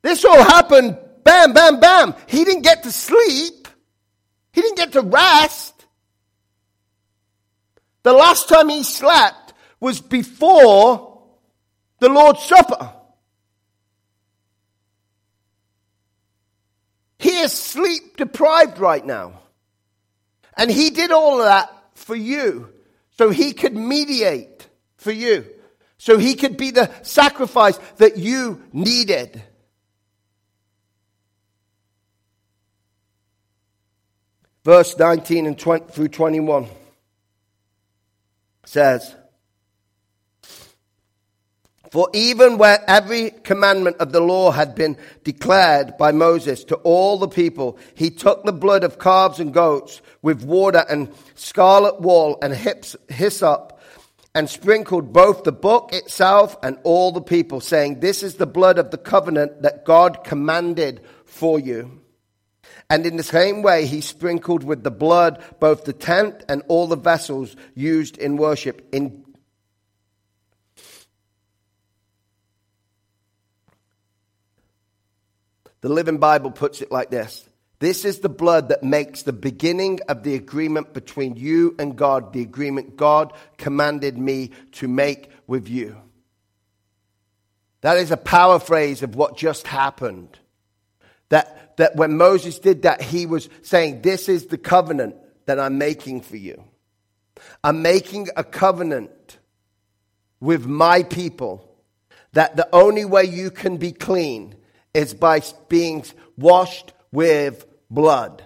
This 0.00 0.24
all 0.24 0.42
happened 0.42 0.96
bam, 1.24 1.52
bam, 1.52 1.80
bam. 1.80 2.14
He 2.26 2.44
didn't 2.44 2.62
get 2.62 2.82
to 2.84 2.92
sleep. 2.92 3.68
He 4.52 4.60
didn't 4.60 4.76
get 4.76 4.92
to 4.92 5.02
rest. 5.02 5.72
The 8.02 8.12
last 8.12 8.48
time 8.48 8.68
he 8.68 8.82
slept 8.82 9.54
was 9.80 10.00
before 10.00 11.22
the 12.00 12.08
Lord's 12.08 12.42
Supper. 12.42 12.92
He 17.18 17.38
is 17.38 17.52
sleep 17.52 18.16
deprived 18.16 18.78
right 18.78 19.04
now. 19.06 19.40
And 20.56 20.70
he 20.70 20.90
did 20.90 21.12
all 21.12 21.40
of 21.40 21.46
that 21.46 21.72
for 21.94 22.16
you 22.16 22.68
so 23.16 23.30
he 23.30 23.52
could 23.52 23.74
mediate 23.74 24.66
for 24.96 25.12
you. 25.12 25.46
So 25.98 26.18
he 26.18 26.34
could 26.34 26.56
be 26.56 26.72
the 26.72 26.90
sacrifice 27.02 27.78
that 27.98 28.16
you 28.16 28.62
needed. 28.72 29.40
Verse 34.64 34.96
19 34.96 35.46
and 35.46 35.58
20 35.58 35.92
through 35.92 36.08
21 36.08 36.68
says, 38.64 39.16
For 41.90 42.08
even 42.14 42.58
where 42.58 42.78
every 42.86 43.30
commandment 43.30 43.96
of 43.98 44.12
the 44.12 44.20
law 44.20 44.52
had 44.52 44.76
been 44.76 44.96
declared 45.24 45.98
by 45.98 46.12
Moses 46.12 46.62
to 46.64 46.76
all 46.76 47.18
the 47.18 47.28
people, 47.28 47.76
he 47.94 48.08
took 48.08 48.44
the 48.44 48.52
blood 48.52 48.84
of 48.84 49.00
calves 49.00 49.40
and 49.40 49.52
goats 49.52 50.00
with 50.22 50.44
water 50.44 50.84
and 50.88 51.12
scarlet 51.34 52.00
wool 52.00 52.38
and 52.40 52.54
hyssop 52.54 53.80
and 54.34 54.48
sprinkled 54.48 55.12
both 55.12 55.42
the 55.42 55.52
book 55.52 55.92
itself 55.92 56.56
and 56.62 56.78
all 56.84 57.10
the 57.10 57.20
people, 57.20 57.60
saying, 57.60 57.98
This 58.00 58.22
is 58.22 58.36
the 58.36 58.46
blood 58.46 58.78
of 58.78 58.90
the 58.92 58.96
covenant 58.96 59.62
that 59.62 59.84
God 59.84 60.24
commanded 60.24 61.02
for 61.26 61.58
you. 61.58 62.01
And 62.92 63.06
in 63.06 63.16
the 63.16 63.22
same 63.22 63.62
way, 63.62 63.86
he 63.86 64.02
sprinkled 64.02 64.64
with 64.64 64.84
the 64.84 64.90
blood 64.90 65.42
both 65.60 65.86
the 65.86 65.94
tent 65.94 66.44
and 66.46 66.62
all 66.68 66.86
the 66.86 66.94
vessels 66.94 67.56
used 67.74 68.18
in 68.18 68.36
worship. 68.36 68.86
In 68.92 69.24
the 75.80 75.88
Living 75.88 76.18
Bible 76.18 76.50
puts 76.50 76.82
it 76.82 76.92
like 76.92 77.08
this 77.08 77.48
This 77.78 78.04
is 78.04 78.18
the 78.18 78.28
blood 78.28 78.68
that 78.68 78.82
makes 78.82 79.22
the 79.22 79.32
beginning 79.32 80.00
of 80.06 80.22
the 80.22 80.34
agreement 80.34 80.92
between 80.92 81.36
you 81.36 81.74
and 81.78 81.96
God, 81.96 82.34
the 82.34 82.42
agreement 82.42 82.98
God 82.98 83.32
commanded 83.56 84.18
me 84.18 84.50
to 84.72 84.86
make 84.86 85.30
with 85.46 85.66
you. 85.66 85.96
That 87.80 87.96
is 87.96 88.10
a 88.10 88.18
paraphrase 88.18 89.02
of 89.02 89.16
what 89.16 89.38
just 89.38 89.66
happened. 89.66 90.38
That, 91.32 91.78
that 91.78 91.96
when 91.96 92.18
Moses 92.18 92.58
did 92.58 92.82
that, 92.82 93.00
he 93.00 93.24
was 93.24 93.48
saying, 93.62 94.02
This 94.02 94.28
is 94.28 94.48
the 94.48 94.58
covenant 94.58 95.16
that 95.46 95.58
I'm 95.58 95.78
making 95.78 96.20
for 96.20 96.36
you. 96.36 96.62
I'm 97.64 97.80
making 97.80 98.28
a 98.36 98.44
covenant 98.44 99.38
with 100.40 100.66
my 100.66 101.04
people 101.04 101.74
that 102.32 102.56
the 102.56 102.68
only 102.70 103.06
way 103.06 103.24
you 103.24 103.50
can 103.50 103.78
be 103.78 103.92
clean 103.92 104.56
is 104.92 105.14
by 105.14 105.40
being 105.70 106.04
washed 106.36 106.92
with 107.12 107.64
blood. 107.90 108.44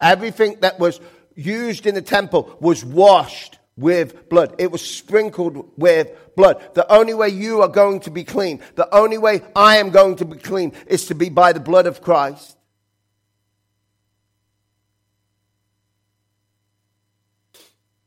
Everything 0.00 0.58
that 0.60 0.78
was 0.78 1.00
used 1.34 1.88
in 1.88 1.96
the 1.96 2.02
temple 2.02 2.56
was 2.60 2.84
washed 2.84 3.58
with 3.76 4.28
blood. 4.28 4.54
It 4.58 4.70
was 4.70 4.82
sprinkled 4.82 5.72
with 5.76 6.10
blood. 6.36 6.74
The 6.74 6.90
only 6.92 7.14
way 7.14 7.28
you 7.28 7.62
are 7.62 7.68
going 7.68 8.00
to 8.00 8.10
be 8.10 8.24
clean, 8.24 8.60
the 8.74 8.92
only 8.94 9.18
way 9.18 9.42
I 9.56 9.76
am 9.76 9.90
going 9.90 10.16
to 10.16 10.24
be 10.24 10.36
clean 10.36 10.72
is 10.86 11.06
to 11.06 11.14
be 11.14 11.28
by 11.28 11.52
the 11.52 11.60
blood 11.60 11.86
of 11.86 12.02
Christ. 12.02 12.56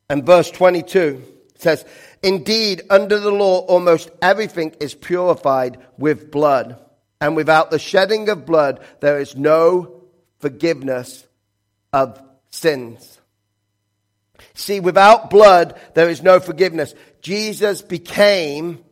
And 0.10 0.26
verse 0.26 0.52
22 0.52 1.24
says, 1.58 1.84
Indeed, 2.22 2.84
under 2.90 3.20
the 3.20 3.32
law, 3.32 3.60
almost 3.60 4.10
everything 4.22 4.76
is 4.80 4.94
purified 4.94 5.80
with 5.98 6.32
blood. 6.32 6.80
And 7.20 7.36
without 7.36 7.72
the 7.72 7.80
shedding 7.80 8.30
of 8.30 8.46
blood, 8.46 8.82
there 9.00 9.20
is 9.20 9.36
no 9.36 10.04
forgiveness 10.40 11.26
of 11.92 12.22
sins. 12.52 13.15
See, 14.54 14.80
without 14.80 15.30
blood, 15.30 15.80
there 15.94 16.10
is 16.10 16.22
no 16.22 16.40
forgiveness. 16.40 16.94
Jesus 17.22 17.82
became 17.82 18.84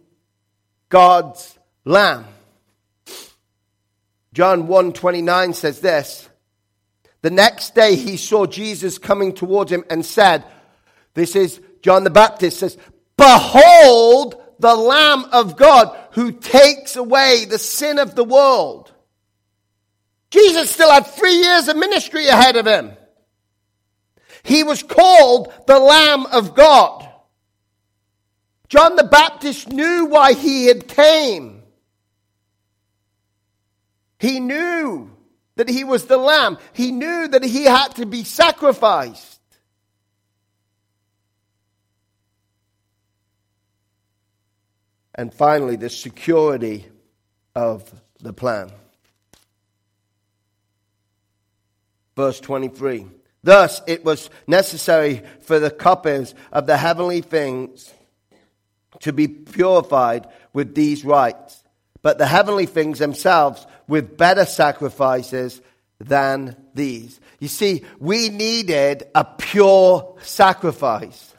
God's 0.90 1.58
lamb. 1.86 2.26
John 4.34 4.68
1:29 4.68 5.56
says 5.56 5.80
this. 5.80 6.28
The 7.22 7.30
next 7.30 7.76
day 7.76 7.96
he 7.96 8.18
saw 8.18 8.46
Jesus 8.46 8.98
coming 8.98 9.34
towards 9.34 9.72
him 9.72 9.86
and 9.90 10.06
said, 10.06 10.44
this 11.14 11.36
is 11.36 11.62
John 11.82 12.04
the 12.04 12.10
Baptist 12.10 12.60
says, 12.60 12.78
Behold 13.18 14.42
the 14.60 14.76
Lamb 14.76 15.26
of 15.32 15.58
God 15.58 15.98
who 16.12 16.32
takes 16.32 16.96
away 16.96 17.46
the 17.46 17.60
sin 17.60 18.00
of 18.00 18.16
the 18.16 18.24
world. 18.24 18.92
Jesus 20.32 20.72
still 20.72 20.92
had 20.92 21.06
three 21.06 21.36
years 21.36 21.68
of 21.68 21.78
ministry 21.78 22.28
ahead 22.28 22.56
of 22.56 22.66
him. 22.66 22.94
He 24.44 24.64
was 24.64 24.84
called 24.84 25.54
the 25.68 25.80
Lamb 25.80 26.26
of 26.28 26.54
God. 26.54 27.10
John 28.68 28.96
the 28.96 29.04
Baptist 29.04 29.70
knew 29.70 30.06
why 30.06 30.34
he 30.34 30.66
had 30.66 30.88
came. 30.88 31.62
He 34.20 34.40
knew 34.40 35.12
that 35.56 35.70
he 35.70 35.84
was 35.84 36.06
the 36.06 36.18
Lamb. 36.18 36.58
He 36.74 36.92
knew 36.92 37.28
that 37.28 37.44
he 37.44 37.66
had 37.66 37.90
to 37.96 38.06
be 38.06 38.24
sacrificed. 38.24 39.40
And 45.16 45.32
finally, 45.34 45.76
the 45.76 45.90
security 45.90 46.88
of 47.56 47.94
the 48.20 48.34
plan. 48.34 48.72
Verse 52.16 52.40
23. 52.40 53.06
Thus, 53.44 53.82
it 53.88 54.06
was 54.06 54.30
necessary 54.48 55.22
for 55.42 55.60
the 55.60 55.72
copies 55.72 56.34
of 56.52 56.66
the 56.66 56.78
heavenly 56.78 57.22
things 57.22 57.94
to 59.02 59.12
be 59.12 59.28
purified 59.28 60.28
with 60.54 60.76
these 60.76 61.04
rites, 61.04 61.62
but 62.02 62.18
the 62.18 62.26
heavenly 62.26 62.66
things 62.66 63.00
themselves 63.00 63.68
with 63.88 64.18
better 64.18 64.46
sacrifices 64.46 65.62
than 66.00 66.56
these. 66.74 67.20
You 67.40 67.50
see, 67.50 67.84
we 68.00 68.30
needed 68.30 69.04
a 69.14 69.26
pure 69.26 70.16
sacrifice. 70.22 71.34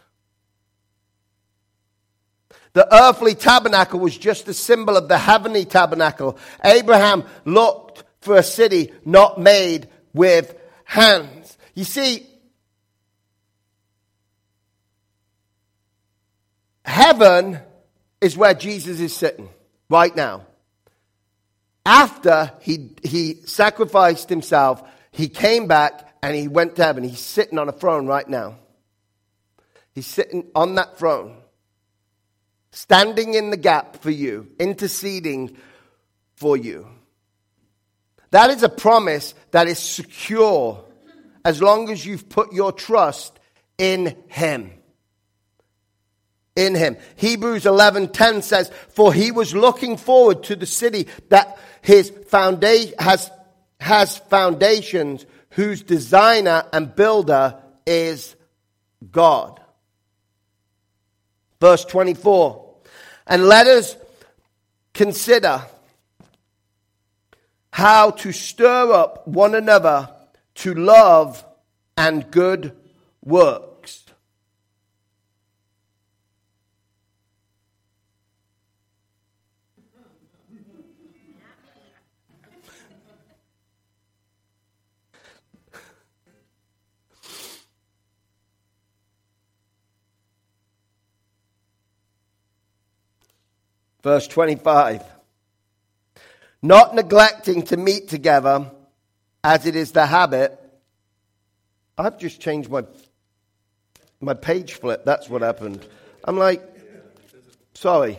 The 2.74 2.92
earthly 2.92 3.34
tabernacle 3.34 4.00
was 4.00 4.18
just 4.18 4.48
a 4.48 4.54
symbol 4.54 4.96
of 4.96 5.08
the 5.08 5.16
heavenly 5.16 5.64
tabernacle. 5.64 6.36
Abraham 6.62 7.24
looked 7.44 8.04
for 8.20 8.36
a 8.36 8.42
city 8.42 8.92
not 9.04 9.40
made 9.40 9.88
with 10.12 10.54
hands. 10.84 11.43
You 11.74 11.84
see, 11.84 12.26
heaven 16.84 17.58
is 18.20 18.36
where 18.36 18.54
Jesus 18.54 19.00
is 19.00 19.14
sitting 19.14 19.48
right 19.88 20.14
now. 20.14 20.46
After 21.84 22.52
he, 22.60 22.92
he 23.02 23.40
sacrificed 23.44 24.28
himself, 24.28 24.82
he 25.10 25.28
came 25.28 25.66
back 25.66 26.16
and 26.22 26.34
he 26.34 26.48
went 26.48 26.76
to 26.76 26.84
heaven. 26.84 27.04
He's 27.04 27.20
sitting 27.20 27.58
on 27.58 27.68
a 27.68 27.72
throne 27.72 28.06
right 28.06 28.28
now. 28.28 28.56
He's 29.94 30.06
sitting 30.06 30.50
on 30.54 30.76
that 30.76 30.98
throne 30.98 31.36
standing 32.74 33.34
in 33.34 33.50
the 33.50 33.56
gap 33.56 34.02
for 34.02 34.10
you, 34.10 34.48
interceding 34.58 35.56
for 36.34 36.56
you. 36.56 36.88
That 38.30 38.50
is 38.50 38.64
a 38.64 38.68
promise 38.68 39.34
that 39.52 39.68
is 39.68 39.78
secure 39.78 40.84
as 41.44 41.60
long 41.60 41.90
as 41.90 42.06
you've 42.06 42.28
put 42.28 42.52
your 42.52 42.72
trust 42.72 43.38
in 43.78 44.16
Him. 44.28 44.72
In 46.56 46.74
Him. 46.74 46.96
Hebrews 47.16 47.66
11:10 47.66 48.42
says, 48.42 48.70
"For 48.90 49.12
he 49.12 49.30
was 49.30 49.54
looking 49.54 49.96
forward 49.96 50.44
to 50.44 50.56
the 50.56 50.66
city 50.66 51.08
that 51.28 51.58
his 51.82 52.10
foundation 52.28 52.94
has 52.98 53.30
has 53.80 54.16
foundations, 54.16 55.26
whose 55.50 55.82
designer 55.82 56.64
and 56.72 56.94
builder 56.94 57.60
is 57.86 58.36
God." 59.10 59.60
Verse 61.60 61.84
24. 61.84 62.64
And 63.26 63.46
let 63.46 63.66
us 63.66 63.96
consider 64.92 65.62
how 67.70 68.10
to 68.10 68.30
stir 68.30 68.92
up 68.92 69.26
one 69.26 69.54
another 69.54 70.13
to 70.56 70.74
love 70.74 71.44
and 71.96 72.30
good 72.30 72.76
works. 73.22 74.04
Verse 94.04 94.28
25. 94.28 95.02
Not 96.60 96.94
neglecting 96.94 97.62
to 97.62 97.78
meet 97.78 98.08
together 98.08 98.70
as 99.44 99.66
it 99.66 99.76
is 99.76 99.92
the 99.92 100.06
habit. 100.06 100.58
I've 101.96 102.18
just 102.18 102.40
changed 102.40 102.70
my, 102.70 102.84
my 104.20 104.34
page 104.34 104.72
flip. 104.72 105.04
That's 105.04 105.28
what 105.28 105.42
happened. 105.42 105.86
I'm 106.24 106.38
like, 106.38 106.62
sorry. 107.74 108.18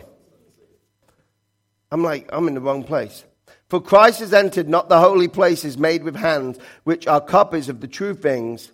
I'm 1.90 2.02
like, 2.02 2.30
I'm 2.32 2.46
in 2.48 2.54
the 2.54 2.60
wrong 2.60 2.84
place. 2.84 3.24
For 3.68 3.80
Christ 3.80 4.20
has 4.20 4.32
entered 4.32 4.68
not 4.68 4.88
the 4.88 5.00
holy 5.00 5.26
places 5.26 5.76
made 5.76 6.04
with 6.04 6.14
hands, 6.14 6.58
which 6.84 7.08
are 7.08 7.20
copies 7.20 7.68
of 7.68 7.80
the 7.80 7.88
true 7.88 8.14
things, 8.14 8.70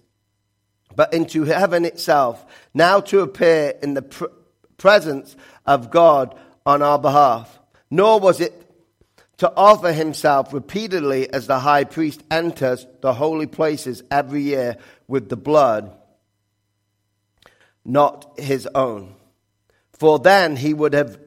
but 0.94 1.14
into 1.14 1.44
heaven 1.44 1.86
itself, 1.86 2.44
now 2.74 3.00
to 3.00 3.20
appear 3.20 3.72
in 3.82 3.94
the 3.94 4.02
pr- 4.02 4.26
presence 4.76 5.34
of 5.64 5.90
God 5.90 6.38
on 6.66 6.82
our 6.82 6.98
behalf, 6.98 7.58
nor 7.90 8.20
was 8.20 8.40
it 8.40 8.61
to 9.42 9.52
offer 9.56 9.92
himself 9.92 10.52
repeatedly 10.52 11.28
as 11.28 11.48
the 11.48 11.58
high 11.58 11.82
priest 11.82 12.22
enters 12.30 12.86
the 13.00 13.12
holy 13.12 13.48
places 13.48 14.00
every 14.08 14.42
year 14.42 14.76
with 15.08 15.28
the 15.28 15.36
blood, 15.36 15.92
not 17.84 18.38
his 18.38 18.68
own. 18.72 19.16
For 19.94 20.20
then 20.20 20.54
he 20.54 20.72
would 20.72 20.92
have 20.92 21.18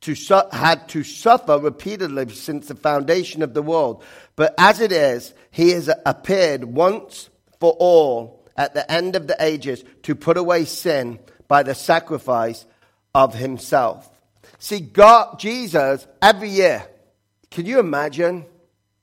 to 0.00 0.16
su- 0.16 0.42
had 0.50 0.88
to 0.88 1.04
suffer 1.04 1.56
repeatedly 1.56 2.30
since 2.30 2.66
the 2.66 2.74
foundation 2.74 3.42
of 3.42 3.54
the 3.54 3.62
world. 3.62 4.02
But 4.34 4.52
as 4.58 4.80
it 4.80 4.90
is, 4.90 5.32
he 5.52 5.70
has 5.70 5.88
appeared 6.04 6.64
once 6.64 7.30
for 7.60 7.76
all 7.78 8.44
at 8.56 8.74
the 8.74 8.90
end 8.90 9.14
of 9.14 9.28
the 9.28 9.36
ages 9.38 9.84
to 10.02 10.16
put 10.16 10.36
away 10.36 10.64
sin 10.64 11.20
by 11.46 11.62
the 11.62 11.76
sacrifice 11.76 12.66
of 13.14 13.34
himself. 13.34 14.10
See, 14.58 14.80
God, 14.80 15.38
Jesus, 15.38 16.08
every 16.20 16.50
year, 16.50 16.88
can 17.50 17.66
you 17.66 17.80
imagine? 17.80 18.46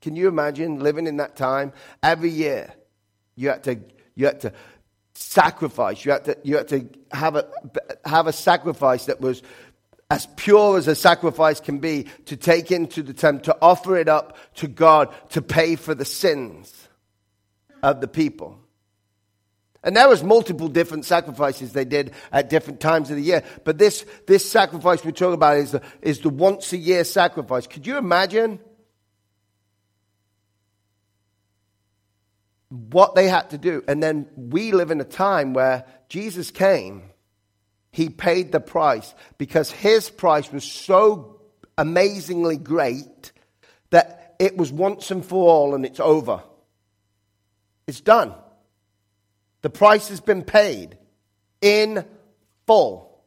Can 0.02 0.16
you 0.16 0.28
imagine 0.28 0.80
living 0.80 1.08
in 1.08 1.18
that 1.18 1.36
time? 1.36 1.74
Every 2.02 2.30
year, 2.30 2.74
you 3.36 3.50
had 3.50 3.64
to, 3.66 3.80
you 4.16 4.26
had 4.26 4.42
to 4.42 4.54
sacrifice. 5.14 6.06
You 6.06 6.12
had 6.12 6.26
to, 6.26 6.38
you 6.44 6.58
had 6.58 6.68
to 6.70 6.88
have, 7.12 7.36
a, 7.36 7.48
have 8.06 8.28
a 8.28 8.34
sacrifice 8.34 9.06
that 9.06 9.20
was 9.20 9.42
as 10.10 10.28
pure 10.38 10.78
as 10.78 10.88
a 10.88 10.96
sacrifice 10.96 11.60
can 11.60 11.80
be 11.80 12.06
to 12.26 12.38
take 12.38 12.72
into 12.72 13.04
the 13.04 13.14
temple, 13.14 13.44
to 13.46 13.58
offer 13.62 13.98
it 13.98 14.08
up 14.08 14.38
to 14.56 14.68
God 14.68 15.14
to 15.30 15.42
pay 15.42 15.76
for 15.76 15.94
the 15.94 16.06
sins 16.06 16.74
of 17.84 18.00
the 18.00 18.08
people. 18.08 18.60
And 19.88 19.96
there 19.96 20.10
was 20.10 20.22
multiple 20.22 20.68
different 20.68 21.06
sacrifices 21.06 21.72
they 21.72 21.86
did 21.86 22.12
at 22.34 22.50
different 22.50 22.82
times 22.82 23.10
of 23.10 23.16
the 23.16 23.22
year. 23.22 23.42
But 23.64 23.78
this, 23.78 24.06
this 24.28 24.44
sacrifice 24.52 25.06
we're 25.06 25.12
talking 25.12 25.36
about 25.36 25.60
is 25.60 25.72
the, 25.72 25.82
is 26.02 26.20
the 26.20 26.30
once 26.30 26.74
a 26.74 26.78
year 26.78 27.06
sacrifice. 27.06 27.68
Could 27.68 27.88
you 27.88 27.98
imagine 27.98 28.60
what 32.68 33.16
they 33.16 33.30
had 33.30 33.52
to 33.52 33.58
do? 33.58 33.82
And 33.88 34.04
then 34.04 34.28
we 34.36 34.74
live 34.74 34.92
in 34.92 35.00
a 35.00 35.06
time 35.06 35.54
where 35.54 35.86
Jesus 36.10 36.52
came. 36.52 37.04
He 37.94 38.10
paid 38.10 38.52
the 38.52 38.60
price 38.60 39.16
because 39.38 39.72
his 39.72 40.10
price 40.10 40.52
was 40.52 40.66
so 40.66 41.40
amazingly 41.78 42.58
great 42.58 43.32
that 43.92 44.36
it 44.38 44.58
was 44.58 44.70
once 44.70 45.12
and 45.12 45.26
for 45.26 45.50
all 45.50 45.76
and 45.76 45.86
it's 45.86 46.02
over. 46.02 46.44
It's 47.88 48.02
done. 48.02 48.34
The 49.62 49.70
price 49.70 50.10
has 50.10 50.20
been 50.20 50.44
paid 50.44 50.98
in 51.62 52.06
full. 52.66 53.24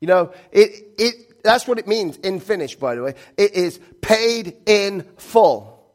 You 0.00 0.08
know, 0.08 0.32
it, 0.50 0.70
it, 0.98 1.42
that's 1.42 1.66
what 1.68 1.78
it 1.78 1.86
means 1.86 2.16
in 2.16 2.40
Finnish, 2.40 2.76
by 2.76 2.94
the 2.94 3.02
way. 3.02 3.14
It 3.36 3.54
is 3.54 3.78
paid 4.00 4.56
in 4.66 5.06
full. 5.16 5.94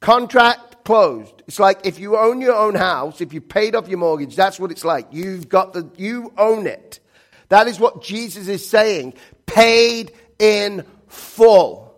Contract 0.00 0.84
closed. 0.84 1.42
It's 1.46 1.58
like 1.58 1.84
if 1.84 1.98
you 1.98 2.16
own 2.16 2.40
your 2.40 2.54
own 2.54 2.74
house, 2.74 3.20
if 3.20 3.34
you 3.34 3.40
paid 3.40 3.74
off 3.74 3.88
your 3.88 3.98
mortgage, 3.98 4.34
that's 4.34 4.58
what 4.58 4.70
it's 4.70 4.84
like. 4.84 5.08
You've 5.10 5.48
got 5.48 5.72
the, 5.72 5.90
you 5.96 6.32
own 6.38 6.66
it. 6.66 7.00
That 7.48 7.68
is 7.68 7.78
what 7.78 8.02
Jesus 8.02 8.48
is 8.48 8.66
saying. 8.66 9.14
Paid 9.46 10.12
in 10.38 10.84
full. 11.08 11.94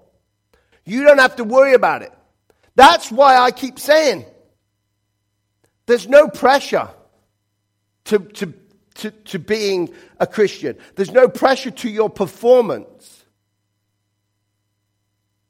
You 0.84 1.04
don't 1.04 1.18
have 1.18 1.36
to 1.36 1.44
worry 1.44 1.74
about 1.74 2.02
it. 2.02 2.12
That's 2.74 3.12
why 3.12 3.36
I 3.36 3.50
keep 3.50 3.78
saying 3.78 4.24
there's 5.90 6.08
no 6.08 6.28
pressure 6.28 6.88
to, 8.04 8.18
to, 8.18 8.54
to, 8.94 9.10
to 9.10 9.38
being 9.38 9.92
a 10.18 10.26
Christian, 10.26 10.76
there's 10.94 11.10
no 11.10 11.28
pressure 11.28 11.70
to 11.70 11.90
your 11.90 12.08
performance. 12.08 13.24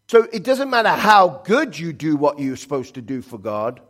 So 0.09 0.26
it 0.32 0.43
doesn't 0.43 0.70
matter 0.70 0.88
how 0.88 1.43
good 1.45 1.78
you 1.78 1.93
do 1.93 2.16
what 2.16 2.41
you're 2.41 2.57
supposed 2.57 2.95
to 2.95 3.03
do 3.03 3.22
for 3.22 3.38
God, 3.38 3.80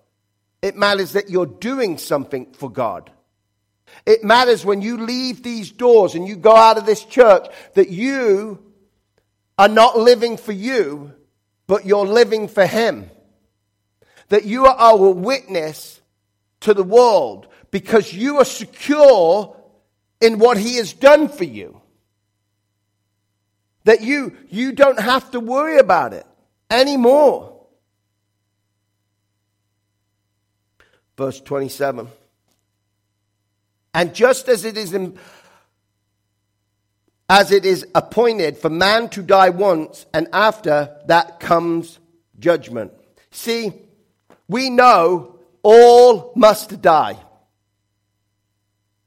it 0.60 0.76
matters 0.76 1.12
that 1.12 1.30
you're 1.30 1.46
doing 1.46 1.96
something 1.96 2.52
for 2.52 2.70
God. 2.70 3.10
It 4.06 4.22
matters 4.22 4.64
when 4.64 4.82
you 4.82 4.98
leave 4.98 5.42
these 5.42 5.70
doors 5.70 6.14
and 6.14 6.28
you 6.28 6.36
go 6.36 6.54
out 6.54 6.78
of 6.78 6.86
this 6.86 7.04
church 7.04 7.46
that 7.74 7.88
you 7.88 8.62
are 9.58 9.68
not 9.68 9.98
living 9.98 10.36
for 10.36 10.52
you, 10.52 11.12
but 11.66 11.86
you're 11.86 12.06
living 12.06 12.48
for 12.48 12.66
Him. 12.66 13.10
That 14.28 14.44
you 14.44 14.66
are 14.66 14.92
a 14.92 15.10
witness 15.10 15.99
to 16.60 16.74
the 16.74 16.84
world 16.84 17.48
because 17.70 18.12
you 18.12 18.38
are 18.38 18.44
secure 18.44 19.56
in 20.20 20.38
what 20.38 20.58
he 20.58 20.76
has 20.76 20.92
done 20.92 21.28
for 21.28 21.44
you. 21.44 21.80
That 23.84 24.02
you, 24.02 24.36
you 24.48 24.72
don't 24.72 25.00
have 25.00 25.30
to 25.30 25.40
worry 25.40 25.78
about 25.78 26.12
it 26.12 26.26
anymore. 26.70 27.66
Verse 31.16 31.40
27. 31.40 32.08
And 33.94 34.14
just 34.14 34.48
as 34.48 34.64
it 34.64 34.76
is 34.76 34.92
in, 34.92 35.18
as 37.28 37.50
it 37.50 37.64
is 37.64 37.86
appointed 37.94 38.58
for 38.58 38.70
man 38.70 39.08
to 39.10 39.22
die 39.22 39.50
once, 39.50 40.06
and 40.12 40.28
after 40.32 40.96
that 41.06 41.40
comes 41.40 41.98
judgment. 42.38 42.92
See, 43.30 43.72
we 44.48 44.70
know 44.70 45.39
all 45.62 46.32
must 46.34 46.80
die. 46.80 47.18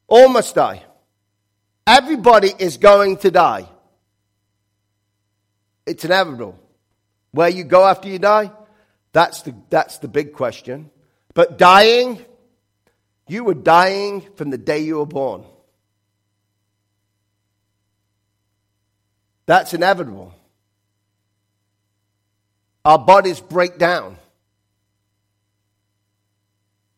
All 0.08 0.30
must 0.30 0.56
die. 0.56 0.84
Everybody 1.86 2.52
is 2.58 2.78
going 2.78 3.18
to 3.18 3.32
die. 3.32 3.68
It's 5.86 6.06
inevitable. 6.06 6.58
Where 7.32 7.50
you 7.50 7.64
go 7.64 7.86
after 7.86 8.08
you 8.08 8.20
die, 8.20 8.52
that's 9.12 9.42
the, 9.42 9.56
that's 9.70 9.98
the 9.98 10.08
big 10.08 10.34
question. 10.34 10.92
But 11.34 11.58
dying, 11.58 12.24
you 13.28 13.44
were 13.44 13.54
dying 13.54 14.22
from 14.36 14.50
the 14.50 14.58
day 14.58 14.80
you 14.80 14.98
were 14.98 15.06
born. 15.06 15.46
That's 19.46 19.74
inevitable. 19.74 20.34
Our 22.86 23.00
bodies 23.00 23.40
break 23.40 23.78
down. 23.78 24.18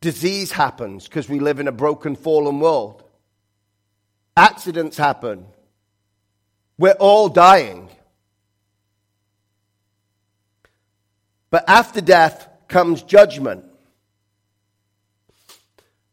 Disease 0.05 0.51
happens 0.51 1.05
because 1.05 1.27
we 1.27 1.39
live 1.39 1.59
in 1.59 1.67
a 1.67 1.71
broken, 1.71 2.15
fallen 2.15 2.59
world. 2.59 3.03
Accidents 4.37 4.97
happen. 4.97 5.47
We're 6.77 6.91
all 6.91 7.27
dying. 7.27 7.89
But 11.49 11.67
after 11.67 12.01
death 12.01 12.47
comes 12.67 13.01
judgment. 13.01 13.65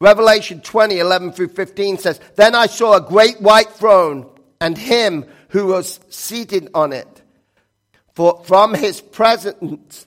Revelation 0.00 0.62
20, 0.62 0.98
11 0.98 1.32
through 1.32 1.48
15 1.48 1.98
says, 1.98 2.18
Then 2.36 2.54
I 2.54 2.68
saw 2.68 2.94
a 2.94 3.06
great 3.06 3.42
white 3.42 3.72
throne 3.72 4.26
and 4.58 4.78
him 4.78 5.26
who 5.50 5.66
was 5.66 6.00
seated 6.08 6.70
on 6.72 6.94
it. 6.94 7.22
For 8.14 8.42
from 8.46 8.72
his 8.72 9.02
presence 9.02 10.06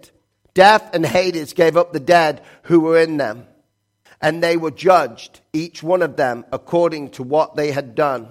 Death 0.53 0.93
and 0.93 1.05
Hades 1.05 1.53
gave 1.53 1.77
up 1.77 1.93
the 1.93 1.99
dead 1.99 2.41
who 2.63 2.81
were 2.81 2.99
in 2.99 3.17
them, 3.17 3.47
and 4.21 4.43
they 4.43 4.57
were 4.57 4.71
judged, 4.71 5.39
each 5.53 5.81
one 5.81 6.01
of 6.01 6.17
them, 6.17 6.45
according 6.51 7.11
to 7.11 7.23
what 7.23 7.55
they 7.55 7.71
had 7.71 7.95
done. 7.95 8.27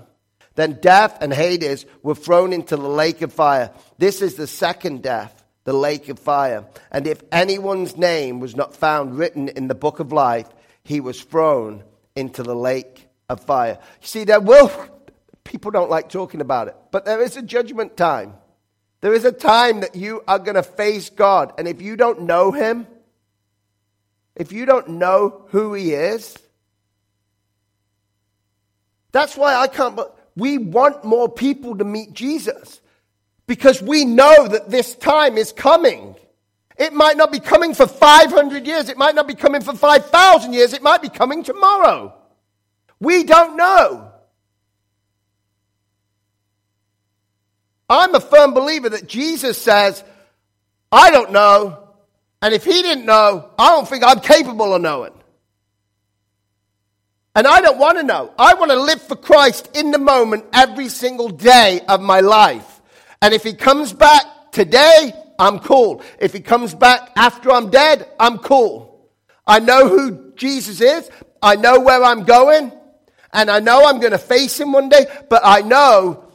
Then 0.54 0.78
death 0.82 1.18
and 1.22 1.32
Hades 1.32 1.86
were 2.02 2.14
thrown 2.14 2.52
into 2.52 2.76
the 2.76 2.88
lake 2.88 3.22
of 3.22 3.32
fire. 3.32 3.70
This 3.98 4.20
is 4.20 4.34
the 4.34 4.46
second 4.46 5.02
death, 5.02 5.42
the 5.64 5.72
lake 5.72 6.08
of 6.08 6.18
fire. 6.18 6.66
And 6.90 7.06
if 7.06 7.22
anyone's 7.32 7.96
name 7.96 8.40
was 8.40 8.56
not 8.56 8.74
found 8.74 9.16
written 9.16 9.48
in 9.48 9.68
the 9.68 9.74
book 9.74 10.00
of 10.00 10.12
life, 10.12 10.48
he 10.82 11.00
was 11.00 11.22
thrown 11.22 11.84
into 12.14 12.42
the 12.42 12.54
lake 12.54 13.08
of 13.28 13.40
fire. 13.40 13.78
You 14.02 14.06
see, 14.06 14.24
there 14.24 14.40
will, 14.40 14.70
people 15.44 15.70
don't 15.70 15.90
like 15.90 16.08
talking 16.08 16.40
about 16.40 16.68
it, 16.68 16.76
but 16.90 17.04
there 17.04 17.22
is 17.22 17.36
a 17.36 17.42
judgment 17.42 17.96
time. 17.96 18.34
There 19.00 19.14
is 19.14 19.24
a 19.24 19.32
time 19.32 19.80
that 19.80 19.94
you 19.94 20.22
are 20.28 20.38
going 20.38 20.56
to 20.56 20.62
face 20.62 21.10
God. 21.10 21.54
And 21.58 21.66
if 21.66 21.80
you 21.80 21.96
don't 21.96 22.22
know 22.22 22.50
Him, 22.52 22.86
if 24.36 24.52
you 24.52 24.66
don't 24.66 24.88
know 24.90 25.46
who 25.48 25.74
He 25.74 25.92
is, 25.92 26.36
that's 29.12 29.36
why 29.36 29.54
I 29.54 29.66
can't. 29.66 29.98
We 30.36 30.58
want 30.58 31.04
more 31.04 31.28
people 31.28 31.76
to 31.78 31.84
meet 31.84 32.12
Jesus 32.12 32.80
because 33.46 33.82
we 33.82 34.04
know 34.04 34.46
that 34.46 34.70
this 34.70 34.94
time 34.94 35.36
is 35.36 35.52
coming. 35.52 36.14
It 36.78 36.92
might 36.92 37.16
not 37.16 37.32
be 37.32 37.40
coming 37.40 37.74
for 37.74 37.86
500 37.86 38.66
years. 38.66 38.88
It 38.88 38.96
might 38.96 39.14
not 39.14 39.26
be 39.26 39.34
coming 39.34 39.60
for 39.60 39.74
5,000 39.74 40.52
years. 40.52 40.72
It 40.72 40.82
might 40.82 41.02
be 41.02 41.08
coming 41.08 41.42
tomorrow. 41.42 42.14
We 43.00 43.24
don't 43.24 43.56
know. 43.56 44.12
I'm 47.90 48.14
a 48.14 48.20
firm 48.20 48.54
believer 48.54 48.88
that 48.90 49.08
Jesus 49.08 49.58
says, 49.58 50.02
I 50.92 51.10
don't 51.10 51.32
know. 51.32 51.88
And 52.40 52.54
if 52.54 52.64
he 52.64 52.82
didn't 52.82 53.04
know, 53.04 53.50
I 53.58 53.70
don't 53.70 53.86
think 53.86 54.04
I'm 54.04 54.20
capable 54.20 54.74
of 54.74 54.80
knowing. 54.80 55.12
And 57.34 57.46
I 57.46 57.60
don't 57.60 57.78
want 57.78 57.98
to 57.98 58.04
know. 58.04 58.32
I 58.38 58.54
want 58.54 58.70
to 58.70 58.80
live 58.80 59.02
for 59.02 59.16
Christ 59.16 59.76
in 59.76 59.90
the 59.90 59.98
moment 59.98 60.46
every 60.52 60.88
single 60.88 61.28
day 61.28 61.80
of 61.88 62.00
my 62.00 62.20
life. 62.20 62.80
And 63.20 63.34
if 63.34 63.42
he 63.42 63.54
comes 63.54 63.92
back 63.92 64.24
today, 64.52 65.12
I'm 65.38 65.58
cool. 65.58 66.02
If 66.18 66.32
he 66.32 66.40
comes 66.40 66.74
back 66.74 67.10
after 67.16 67.50
I'm 67.50 67.70
dead, 67.70 68.08
I'm 68.18 68.38
cool. 68.38 69.10
I 69.46 69.58
know 69.58 69.88
who 69.88 70.32
Jesus 70.36 70.80
is. 70.80 71.10
I 71.42 71.56
know 71.56 71.80
where 71.80 72.02
I'm 72.02 72.24
going. 72.24 72.72
And 73.32 73.50
I 73.50 73.60
know 73.60 73.86
I'm 73.86 74.00
going 74.00 74.12
to 74.12 74.18
face 74.18 74.58
him 74.58 74.72
one 74.72 74.88
day. 74.88 75.06
But 75.28 75.42
I 75.44 75.62
know, 75.62 76.29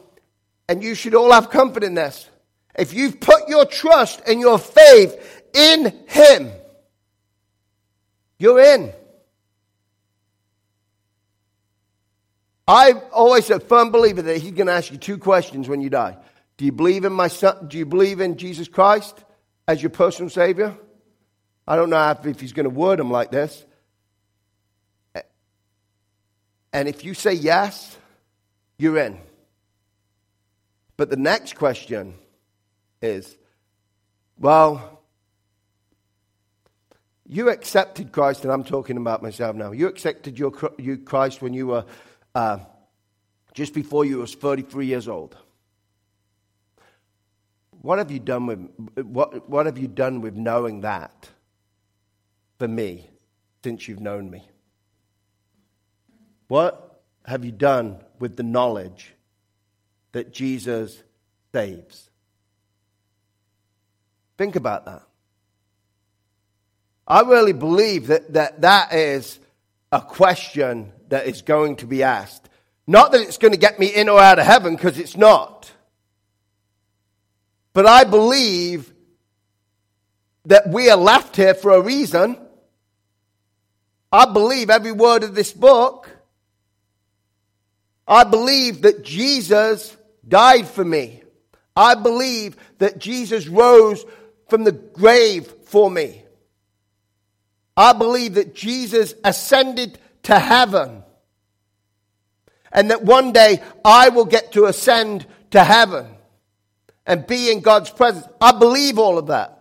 and 0.68 0.84
you 0.84 0.96
should 0.96 1.16
all 1.16 1.32
have 1.32 1.50
comfort 1.50 1.84
in 1.84 1.94
this. 1.94 2.30
If 2.78 2.94
you've 2.94 3.20
put 3.20 3.48
your 3.48 3.66
trust 3.66 4.22
and 4.28 4.40
your 4.40 4.60
faith 4.60 5.44
in 5.54 5.94
him, 6.08 6.52
you're 8.38 8.60
in. 8.60 8.92
I'm 12.68 13.00
always 13.14 13.50
a 13.50 13.60
firm 13.60 13.92
believer 13.92 14.24
that 14.24 14.38
he's 14.38 14.52
going 14.52 14.68
to 14.68 14.74
ask 14.74 14.92
you 14.92 14.98
two 14.98 15.18
questions 15.18 15.70
when 15.70 15.82
you 15.82 15.90
die. 15.90 16.18
Do 16.58 16.66
you 16.66 16.72
believe 16.72 17.06
in 17.06 17.14
my 17.14 17.28
son? 17.28 17.68
Do 17.68 17.78
you 17.78 17.86
believe 17.86 18.22
in 18.22 18.38
Jesus 18.38 18.68
Christ 18.68 19.24
as 19.68 19.82
your 19.82 19.92
personal 19.92 20.30
Savior? 20.30 20.76
I 21.68 21.76
don't 21.76 21.90
know 21.90 22.16
if 22.24 22.40
he's 22.40 22.54
going 22.54 22.66
to 22.66 22.70
word 22.70 23.00
them 23.00 23.12
like 23.12 23.32
this. 23.32 23.66
And 26.74 26.88
if 26.90 27.06
you 27.06 27.14
say 27.14 27.34
yes, 27.34 27.98
you're 28.78 28.98
in. 28.98 29.18
But 30.98 31.10
the 31.10 31.18
next 31.18 31.56
question 31.56 32.16
is 33.02 33.38
well, 34.38 35.02
you 37.28 37.50
accepted 37.50 38.12
Christ, 38.12 38.44
and 38.44 38.52
I'm 38.52 38.64
talking 38.64 38.98
about 38.98 39.24
myself 39.24 39.56
now. 39.56 39.72
You 39.72 39.88
accepted 39.88 40.38
your, 40.38 40.52
you 40.78 40.98
Christ 40.98 41.42
when 41.42 41.54
you 41.54 41.68
were 41.68 41.86
uh, 42.36 42.60
just 43.54 43.74
before 43.74 44.06
you 44.06 44.20
was 44.20 44.36
33 44.36 44.86
years 44.86 45.08
old. 45.08 45.38
What 47.82 47.98
have 48.00 48.12
you 48.12 48.20
done 48.20 48.46
with 48.48 48.70
what, 49.06 49.50
what 49.50 49.66
have 49.66 49.78
you 49.78 49.88
done 49.88 50.22
with 50.22 50.36
knowing 50.36 50.82
that 50.82 51.30
for 52.58 52.68
me 52.68 53.10
since 53.64 53.88
you've 53.88 54.00
known 54.00 54.30
me? 54.30 54.48
What 56.48 57.02
have 57.26 57.46
you 57.46 57.52
done 57.52 58.04
with 58.20 58.36
the 58.36 58.44
knowledge 58.44 59.15
that 60.16 60.32
Jesus 60.32 61.04
saves? 61.52 62.10
Think 64.38 64.56
about 64.56 64.86
that. 64.86 65.04
I 67.06 67.20
really 67.24 67.52
believe 67.52 68.08
that 68.08 68.32
that, 68.32 68.62
that 68.62 68.94
is 68.94 69.38
a 69.92 70.00
question 70.00 70.94
that 71.10 71.28
is 71.28 71.42
going 71.42 71.76
to 71.78 71.86
be 71.86 72.02
asked. 72.02 72.48
Not 72.88 73.12
that 73.12 73.20
it's 73.20 73.38
going 73.38 73.52
to 73.52 73.60
get 73.60 73.78
me 73.78 73.88
in 73.88 74.08
or 74.08 74.22
out 74.22 74.40
of 74.40 74.46
heaven, 74.46 74.78
because 74.78 74.98
it's 74.98 75.18
not. 75.18 75.70
But 77.74 77.86
I 77.86 78.06
believe 78.06 78.94
that 80.46 80.70
we 80.70 80.90
are 80.90 80.98
left 80.98 81.36
here 81.36 81.54
for 81.54 81.72
a 81.72 81.82
reason. 81.82 82.38
I 84.14 84.32
believe 84.32 84.70
every 84.70 84.94
word 84.94 85.24
of 85.24 85.36
this 85.36 85.52
book. 85.52 86.10
I 88.08 88.24
believe 88.24 88.84
that 88.84 89.04
Jesus 89.04 89.95
died 90.28 90.68
for 90.68 90.84
me. 90.84 91.22
I 91.76 91.96
believe 91.96 92.56
that 92.80 93.00
Jesus 93.00 93.48
rose 93.48 94.06
from 94.50 94.64
the 94.64 94.72
grave 94.72 95.48
for 95.66 95.90
me. 95.90 96.24
I 97.76 97.94
believe 97.94 98.36
that 98.36 98.56
Jesus 98.56 99.14
ascended 99.24 100.00
to 100.24 100.40
heaven. 100.40 101.04
And 102.72 102.92
that 102.92 103.04
one 103.04 103.32
day 103.32 103.62
I 103.84 104.10
will 104.10 104.26
get 104.26 104.54
to 104.54 104.66
ascend 104.66 105.26
to 105.52 105.64
heaven 105.64 106.08
and 107.06 107.28
be 107.28 107.52
in 107.52 107.62
God's 107.62 107.90
presence. 107.90 108.26
I 108.42 108.58
believe 108.58 108.98
all 108.98 109.18
of 109.18 109.28
that. 109.28 109.52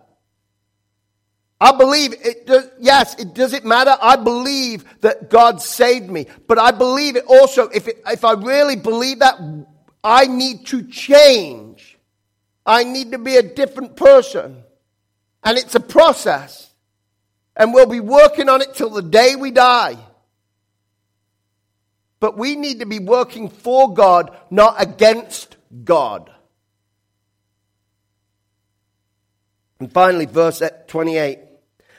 I 1.59 1.77
believe 1.77 2.13
it 2.13 2.45
does, 2.45 2.69
yes, 2.79 3.15
it 3.15 3.33
does 3.33 3.53
it 3.53 3.63
matter? 3.63 3.95
I 4.01 4.17
believe 4.17 4.83
that 5.01 5.29
God 5.29 5.61
saved 5.61 6.09
me. 6.09 6.27
But 6.47 6.59
I 6.59 6.71
believe 6.71 7.15
it 7.15 7.25
also, 7.25 7.69
if, 7.69 7.87
it, 7.87 8.01
if 8.07 8.25
I 8.25 8.33
really 8.33 8.75
believe 8.75 9.19
that, 9.19 9.39
I 10.05 10.27
need 10.27 10.67
to 10.67 10.83
change. 10.83 11.97
I 12.63 12.83
need 12.83 13.11
to 13.13 13.17
be 13.17 13.37
a 13.37 13.41
different 13.41 13.95
person. 13.95 14.63
And 15.43 15.57
it's 15.57 15.73
a 15.73 15.79
process. 15.79 16.71
And 17.55 17.73
we'll 17.73 17.87
be 17.87 17.99
working 17.99 18.47
on 18.47 18.61
it 18.61 18.75
till 18.75 18.91
the 18.91 19.01
day 19.01 19.35
we 19.35 19.49
die. 19.49 19.97
But 22.19 22.37
we 22.37 22.55
need 22.55 22.81
to 22.81 22.85
be 22.85 22.99
working 22.99 23.49
for 23.49 23.95
God, 23.95 24.37
not 24.51 24.75
against 24.79 25.57
God. 25.83 26.29
And 29.79 29.91
finally, 29.91 30.27
verse 30.27 30.61
28. 30.87 31.39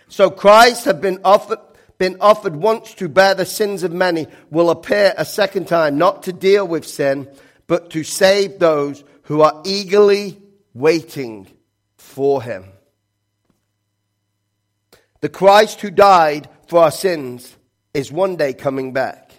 So 0.08 0.30
Christ 0.30 0.84
had 0.84 1.00
been 1.00 1.18
offered, 1.24 1.58
been 1.98 2.18
offered 2.20 2.54
once 2.54 2.94
to 2.94 3.08
bear 3.08 3.34
the 3.34 3.44
sins 3.44 3.82
of 3.82 3.92
many, 3.92 4.28
will 4.50 4.70
appear 4.70 5.12
a 5.16 5.24
second 5.24 5.66
time, 5.66 5.98
not 5.98 6.22
to 6.24 6.32
deal 6.32 6.66
with 6.66 6.86
sin, 6.86 7.28
but 7.66 7.90
to 7.90 8.04
save 8.04 8.58
those 8.58 9.04
who 9.22 9.40
are 9.40 9.62
eagerly 9.64 10.40
waiting 10.74 11.48
for 11.96 12.42
him. 12.42 12.64
The 15.20 15.28
Christ 15.28 15.80
who 15.80 15.90
died 15.90 16.48
for 16.68 16.82
our 16.82 16.90
sins 16.90 17.56
is 17.94 18.12
one 18.12 18.36
day 18.36 18.52
coming 18.52 18.92
back. 18.92 19.32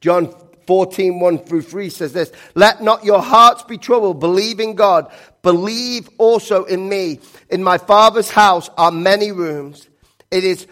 John 0.00 0.34
14, 0.66 1.20
1 1.20 1.38
through 1.38 1.62
3 1.62 1.88
says 1.88 2.12
this 2.12 2.32
Let 2.54 2.82
not 2.82 3.04
your 3.04 3.22
hearts 3.22 3.62
be 3.62 3.78
troubled. 3.78 4.20
Believe 4.20 4.60
in 4.60 4.74
God. 4.74 5.10
Believe 5.42 6.08
also 6.18 6.64
in 6.64 6.88
me. 6.88 7.20
In 7.50 7.62
my 7.62 7.78
Father's 7.78 8.30
house 8.30 8.68
are 8.76 8.92
many 8.92 9.32
rooms. 9.32 9.88
It 10.30 10.44
is 10.44 10.66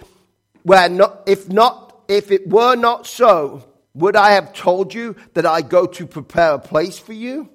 where 0.62 0.88
not, 0.88 1.22
if 1.26 1.48
not, 1.48 2.03
if 2.09 2.30
it 2.30 2.48
were 2.48 2.76
not 2.76 3.07
so, 3.07 3.64
would 3.95 4.16
I 4.16 4.32
have 4.32 4.53
told 4.53 4.95
you 4.95 5.16
that 5.34 5.47
I 5.47 5.62
go 5.62 5.86
to 5.86 6.07
prepare 6.07 6.55
a 6.55 6.59
place 6.59 6.99
for 6.99 7.12
you? 7.12 7.49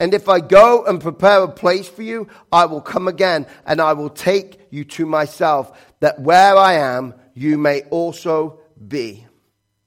And 0.00 0.14
if 0.14 0.28
I 0.28 0.40
go 0.40 0.84
and 0.84 1.00
prepare 1.00 1.42
a 1.42 1.48
place 1.48 1.88
for 1.88 2.02
you, 2.02 2.28
I 2.52 2.66
will 2.66 2.80
come 2.80 3.08
again 3.08 3.46
and 3.66 3.80
I 3.80 3.94
will 3.94 4.10
take 4.10 4.68
you 4.70 4.84
to 4.84 5.06
myself, 5.06 5.76
that 6.00 6.20
where 6.20 6.56
I 6.56 6.74
am, 6.74 7.14
you 7.34 7.58
may 7.58 7.82
also 7.82 8.60
be. 8.86 9.26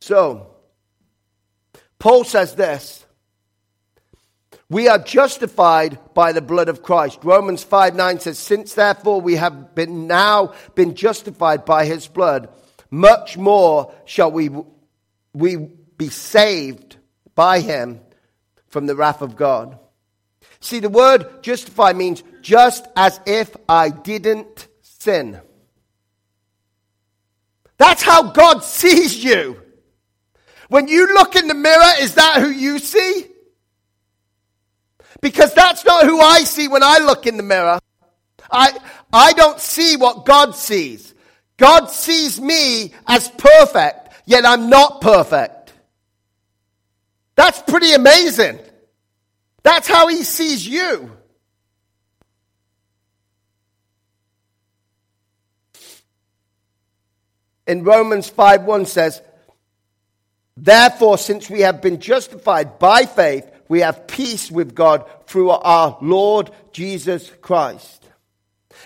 So, 0.01 0.47
Paul 1.97 2.23
says 2.23 2.55
this 2.55 3.05
We 4.69 4.89
are 4.89 4.97
justified 4.97 5.97
by 6.13 6.33
the 6.33 6.41
blood 6.41 6.67
of 6.67 6.83
Christ. 6.83 7.19
Romans 7.23 7.63
5 7.63 7.95
9 7.95 8.19
says, 8.19 8.39
Since 8.39 8.73
therefore 8.73 9.21
we 9.21 9.35
have 9.35 9.75
been 9.75 10.07
now 10.07 10.53
been 10.75 10.95
justified 10.95 11.63
by 11.63 11.85
his 11.85 12.07
blood, 12.07 12.49
much 12.89 13.37
more 13.37 13.93
shall 14.05 14.31
we, 14.31 14.49
we 15.33 15.55
be 15.55 16.09
saved 16.09 16.97
by 17.35 17.59
him 17.59 18.01
from 18.67 18.85
the 18.85 18.95
wrath 18.95 19.21
of 19.21 19.35
God. 19.35 19.77
See, 20.59 20.79
the 20.79 20.89
word 20.89 21.43
justify 21.43 21.93
means 21.93 22.23
just 22.41 22.87
as 22.95 23.19
if 23.25 23.55
I 23.67 23.89
didn't 23.89 24.67
sin. 24.81 25.41
That's 27.77 28.03
how 28.03 28.23
God 28.31 28.63
sees 28.63 29.23
you. 29.23 29.59
When 30.69 30.87
you 30.87 31.13
look 31.13 31.35
in 31.35 31.47
the 31.47 31.53
mirror, 31.53 31.93
is 31.99 32.15
that 32.15 32.39
who 32.39 32.49
you 32.49 32.79
see? 32.79 33.25
Because 35.19 35.53
that's 35.53 35.83
not 35.83 36.05
who 36.05 36.19
I 36.19 36.43
see 36.43 36.67
when 36.67 36.83
I 36.83 36.99
look 36.99 37.27
in 37.27 37.37
the 37.37 37.43
mirror. 37.43 37.79
I, 38.51 38.77
I 39.11 39.33
don't 39.33 39.59
see 39.59 39.97
what 39.97 40.25
God 40.25 40.55
sees. 40.55 41.13
God 41.57 41.87
sees 41.87 42.39
me 42.39 42.93
as 43.07 43.29
perfect, 43.29 44.00
yet 44.31 44.45
I'm 44.45 44.69
not 44.69 45.01
perfect. 45.01 45.73
That's 47.35 47.61
pretty 47.61 47.93
amazing. 47.93 48.59
That's 49.63 49.87
how 49.87 50.07
he 50.07 50.23
sees 50.23 50.65
you. 50.65 51.11
In 57.67 57.83
Romans 57.83 58.27
5 58.29 58.63
1 58.63 58.85
says, 58.85 59.21
Therefore, 60.57 61.17
since 61.17 61.49
we 61.49 61.61
have 61.61 61.81
been 61.81 61.99
justified 61.99 62.79
by 62.79 63.05
faith, 63.05 63.49
we 63.69 63.79
have 63.79 64.07
peace 64.07 64.51
with 64.51 64.75
God 64.75 65.09
through 65.27 65.49
our 65.51 65.97
Lord 66.01 66.51
Jesus 66.71 67.31
Christ. 67.41 68.03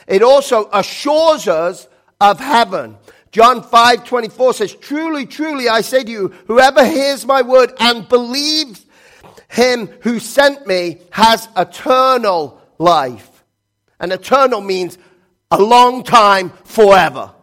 It 0.08 0.22
also 0.22 0.70
assures 0.72 1.48
us 1.48 1.88
of 2.22 2.40
heaven. 2.40 2.98
John 3.36 3.64
5 3.64 4.06
24 4.06 4.54
says, 4.54 4.74
Truly, 4.74 5.26
truly, 5.26 5.68
I 5.68 5.82
say 5.82 6.06
to 6.06 6.10
you, 6.10 6.28
whoever 6.48 6.86
hears 6.86 7.26
my 7.26 7.42
word 7.42 7.74
and 7.82 8.08
believes 8.08 8.86
him 9.50 9.88
who 10.04 10.20
sent 10.20 10.66
me 10.66 11.02
has 11.10 11.50
eternal 11.58 12.62
life. 12.78 13.44
And 14.00 14.14
eternal 14.14 14.62
means 14.62 14.98
a 15.52 15.62
long 15.62 16.04
time 16.04 16.52
forever. 16.64 17.34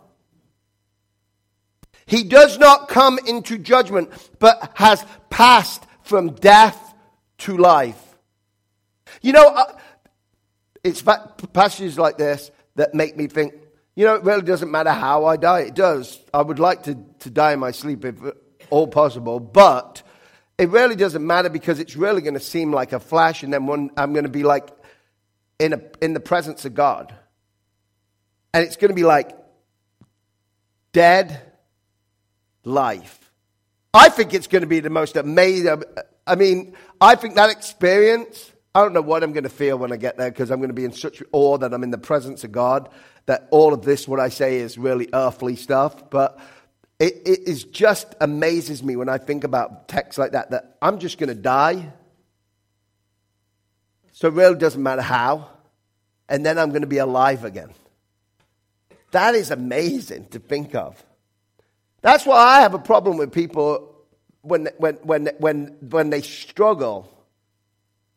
He 2.06 2.24
does 2.24 2.56
not 2.56 2.88
come 2.88 3.18
into 3.26 3.58
judgment, 3.58 4.12
but 4.38 4.72
has 4.76 5.04
passed 5.28 5.84
from 6.04 6.30
death 6.36 6.94
to 7.40 7.58
life. 7.58 8.02
You 9.20 9.34
know, 9.34 9.46
uh, 9.46 9.76
it's 10.82 11.02
passages 11.52 11.98
like 11.98 12.16
this 12.16 12.50
that 12.76 12.94
make 12.94 13.14
me 13.14 13.26
think, 13.26 13.52
you 13.94 14.06
know, 14.06 14.14
it 14.14 14.24
really 14.24 14.42
doesn't 14.42 14.70
matter 14.70 14.90
how 14.90 15.26
I 15.26 15.36
die. 15.36 15.60
It 15.60 15.74
does. 15.74 16.18
I 16.32 16.42
would 16.42 16.58
like 16.58 16.84
to, 16.84 16.96
to 17.20 17.30
die 17.30 17.52
in 17.52 17.60
my 17.60 17.72
sleep 17.72 18.04
if 18.04 18.16
all 18.70 18.86
possible, 18.86 19.38
but 19.38 20.02
it 20.56 20.70
really 20.70 20.96
doesn't 20.96 21.26
matter 21.26 21.50
because 21.50 21.78
it's 21.80 21.96
really 21.96 22.22
going 22.22 22.34
to 22.34 22.40
seem 22.40 22.72
like 22.72 22.92
a 22.92 23.00
flash, 23.00 23.42
and 23.42 23.52
then 23.52 23.90
I'm 23.96 24.12
going 24.12 24.24
to 24.24 24.30
be 24.30 24.44
like 24.44 24.70
in, 25.58 25.72
a, 25.72 25.80
in 26.00 26.14
the 26.14 26.20
presence 26.20 26.64
of 26.64 26.74
God. 26.74 27.14
And 28.54 28.64
it's 28.64 28.76
going 28.76 28.90
to 28.90 28.94
be 28.94 29.04
like 29.04 29.36
dead 30.92 31.40
life. 32.64 33.18
I 33.94 34.08
think 34.08 34.34
it's 34.34 34.46
going 34.46 34.62
to 34.62 34.68
be 34.68 34.80
the 34.80 34.90
most 34.90 35.16
amazing. 35.16 35.82
I 36.26 36.34
mean, 36.36 36.74
I 37.00 37.14
think 37.14 37.34
that 37.34 37.50
experience, 37.50 38.51
I 38.74 38.80
don't 38.80 38.94
know 38.94 39.02
what 39.02 39.22
I'm 39.22 39.32
going 39.32 39.44
to 39.44 39.50
feel 39.50 39.76
when 39.78 39.92
I 39.92 39.96
get 39.96 40.16
there 40.16 40.30
because 40.30 40.50
I'm 40.50 40.58
going 40.58 40.70
to 40.70 40.74
be 40.74 40.84
in 40.84 40.92
such 40.92 41.22
awe 41.32 41.58
that 41.58 41.74
I'm 41.74 41.82
in 41.82 41.90
the 41.90 41.98
presence 41.98 42.42
of 42.42 42.52
God, 42.52 42.88
that 43.26 43.48
all 43.50 43.74
of 43.74 43.82
this, 43.82 44.08
what 44.08 44.18
I 44.18 44.30
say, 44.30 44.56
is 44.56 44.78
really 44.78 45.08
earthly 45.12 45.56
stuff. 45.56 46.08
But 46.08 46.38
it, 46.98 47.14
it 47.26 47.40
is 47.48 47.64
just 47.64 48.14
amazes 48.20 48.82
me 48.82 48.96
when 48.96 49.10
I 49.10 49.18
think 49.18 49.44
about 49.44 49.88
texts 49.88 50.18
like 50.18 50.32
that, 50.32 50.52
that 50.52 50.78
I'm 50.80 50.98
just 51.00 51.18
going 51.18 51.28
to 51.28 51.34
die. 51.34 51.92
So 54.12 54.28
it 54.28 54.34
really 54.34 54.56
doesn't 54.56 54.82
matter 54.82 55.02
how. 55.02 55.48
And 56.28 56.46
then 56.46 56.58
I'm 56.58 56.70
going 56.70 56.82
to 56.82 56.86
be 56.86 56.98
alive 56.98 57.44
again. 57.44 57.70
That 59.10 59.34
is 59.34 59.50
amazing 59.50 60.28
to 60.28 60.38
think 60.38 60.74
of. 60.74 61.04
That's 62.00 62.24
why 62.24 62.36
I 62.36 62.60
have 62.62 62.72
a 62.72 62.78
problem 62.78 63.18
with 63.18 63.32
people 63.32 63.94
when, 64.40 64.68
when, 64.78 64.94
when, 65.02 65.26
when, 65.38 65.76
when 65.80 66.08
they 66.08 66.22
struggle 66.22 67.11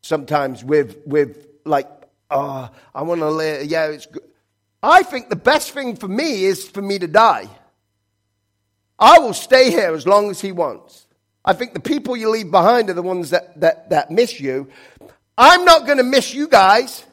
sometimes 0.06 0.64
with, 0.64 0.98
with 1.04 1.46
like, 1.64 1.88
oh, 2.30 2.70
I 2.94 3.02
want 3.02 3.20
to 3.20 3.30
live. 3.30 3.66
Yeah, 3.66 3.86
it's 3.86 4.06
good. 4.06 4.22
I 4.82 5.02
think 5.02 5.28
the 5.28 5.36
best 5.36 5.72
thing 5.72 5.96
for 5.96 6.08
me 6.08 6.44
is 6.44 6.68
for 6.68 6.82
me 6.82 6.98
to 6.98 7.08
die. 7.08 7.48
I 8.98 9.18
will 9.18 9.34
stay 9.34 9.70
here 9.70 9.94
as 9.94 10.06
long 10.06 10.30
as 10.30 10.40
he 10.40 10.52
wants. 10.52 11.06
I 11.44 11.52
think 11.52 11.74
the 11.74 11.80
people 11.80 12.16
you 12.16 12.30
leave 12.30 12.50
behind 12.50 12.88
are 12.90 12.94
the 12.94 13.02
ones 13.02 13.30
that, 13.30 13.60
that, 13.60 13.90
that 13.90 14.10
miss 14.10 14.40
you. 14.40 14.68
I'm 15.36 15.64
not 15.64 15.86
going 15.86 15.98
to 15.98 16.04
miss 16.04 16.32
you 16.32 16.48
guys. 16.48 17.04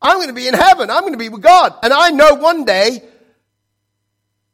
I'm 0.00 0.16
going 0.18 0.28
to 0.28 0.34
be 0.34 0.48
in 0.48 0.54
heaven. 0.54 0.90
I'm 0.90 1.00
going 1.00 1.12
to 1.12 1.18
be 1.18 1.28
with 1.28 1.42
God. 1.42 1.74
And 1.82 1.92
I 1.92 2.10
know 2.10 2.34
one 2.34 2.64
day 2.64 3.02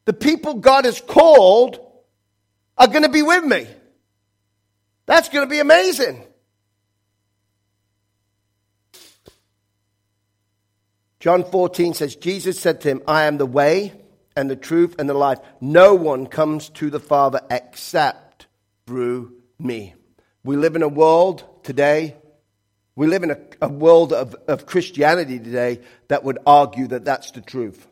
the 0.05 0.12
people 0.12 0.55
God 0.55 0.84
has 0.84 1.01
called 1.01 1.78
are 2.78 2.88
going 2.88 3.03
to 3.03 3.09
be 3.09 3.22
with 3.22 3.45
me. 3.45 3.66
That's 5.07 5.28
going 5.28 5.47
to 5.47 5.51
be 5.51 5.61
amazing. 5.61 6.24
John 11.22 11.44
14 11.44 11.94
says, 11.94 12.16
Jesus 12.16 12.58
said 12.58 12.80
to 12.80 12.88
him, 12.88 13.02
I 13.06 13.26
am 13.26 13.38
the 13.38 13.46
way 13.46 13.92
and 14.34 14.50
the 14.50 14.56
truth 14.56 14.96
and 14.98 15.08
the 15.08 15.14
life. 15.14 15.38
No 15.60 15.94
one 15.94 16.26
comes 16.26 16.68
to 16.70 16.90
the 16.90 16.98
Father 16.98 17.40
except 17.48 18.48
through 18.88 19.32
me. 19.56 19.94
We 20.42 20.56
live 20.56 20.74
in 20.74 20.82
a 20.82 20.88
world 20.88 21.44
today, 21.62 22.16
we 22.96 23.06
live 23.06 23.22
in 23.22 23.30
a, 23.30 23.38
a 23.60 23.68
world 23.68 24.12
of, 24.12 24.34
of 24.48 24.66
Christianity 24.66 25.38
today 25.38 25.82
that 26.08 26.24
would 26.24 26.40
argue 26.44 26.88
that 26.88 27.04
that's 27.04 27.30
the 27.30 27.40
truth. 27.40 27.86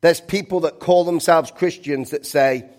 There's 0.00 0.22
people 0.22 0.60
that 0.60 0.78
call 0.78 1.04
themselves 1.04 1.50
Christians 1.50 2.12
that 2.12 2.24
say 2.24 2.70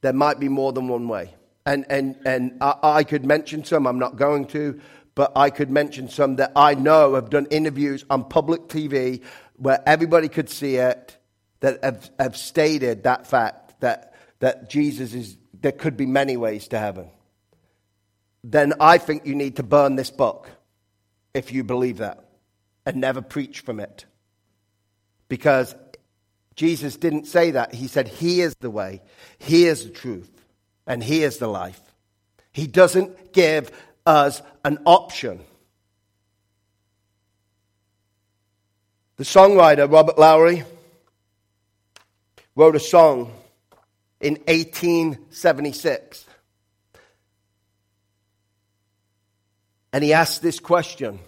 there 0.00 0.14
might 0.14 0.40
be 0.40 0.48
more 0.48 0.72
than 0.72 0.88
one 0.88 1.06
way. 1.06 1.34
And, 1.66 1.84
and, 1.90 2.16
and 2.24 2.56
I, 2.62 2.78
I 2.82 3.04
could 3.04 3.26
mention 3.26 3.62
some, 3.62 3.86
I'm 3.86 3.98
not 3.98 4.16
going 4.16 4.46
to, 4.46 4.80
but 5.16 5.32
I 5.34 5.50
could 5.50 5.70
mention 5.70 6.08
some 6.08 6.36
that 6.36 6.52
I 6.54 6.74
know 6.74 7.14
have 7.14 7.30
done 7.30 7.46
interviews 7.46 8.04
on 8.08 8.28
public 8.28 8.68
TV 8.68 9.22
where 9.56 9.82
everybody 9.86 10.28
could 10.28 10.50
see 10.50 10.76
it 10.76 11.16
that 11.60 11.82
have, 11.82 12.10
have 12.20 12.36
stated 12.36 13.04
that 13.04 13.26
fact 13.26 13.80
that, 13.80 14.14
that 14.38 14.68
Jesus 14.68 15.14
is, 15.14 15.38
there 15.58 15.72
could 15.72 15.96
be 15.96 16.04
many 16.04 16.36
ways 16.36 16.68
to 16.68 16.78
heaven. 16.78 17.08
Then 18.44 18.74
I 18.78 18.98
think 18.98 19.26
you 19.26 19.34
need 19.34 19.56
to 19.56 19.62
burn 19.62 19.96
this 19.96 20.10
book 20.10 20.50
if 21.32 21.50
you 21.50 21.64
believe 21.64 21.98
that 21.98 22.22
and 22.84 22.98
never 22.98 23.22
preach 23.22 23.60
from 23.60 23.80
it. 23.80 24.04
Because 25.28 25.74
Jesus 26.56 26.96
didn't 26.98 27.24
say 27.24 27.52
that. 27.52 27.74
He 27.74 27.88
said, 27.88 28.06
He 28.06 28.42
is 28.42 28.54
the 28.60 28.70
way, 28.70 29.00
He 29.38 29.64
is 29.64 29.84
the 29.84 29.90
truth, 29.90 30.30
and 30.86 31.02
He 31.02 31.22
is 31.22 31.38
the 31.38 31.48
life. 31.48 31.80
He 32.52 32.66
doesn't 32.66 33.32
give 33.32 33.72
us 34.06 34.40
an 34.64 34.78
option. 34.86 35.40
The 39.16 39.24
songwriter 39.24 39.90
Robert 39.90 40.18
Lowry 40.18 40.64
wrote 42.54 42.76
a 42.76 42.80
song 42.80 43.32
in 44.20 44.34
1876. 44.46 46.24
And 49.92 50.04
he 50.04 50.12
asked 50.12 50.42
this 50.42 50.60
question. 50.60 51.18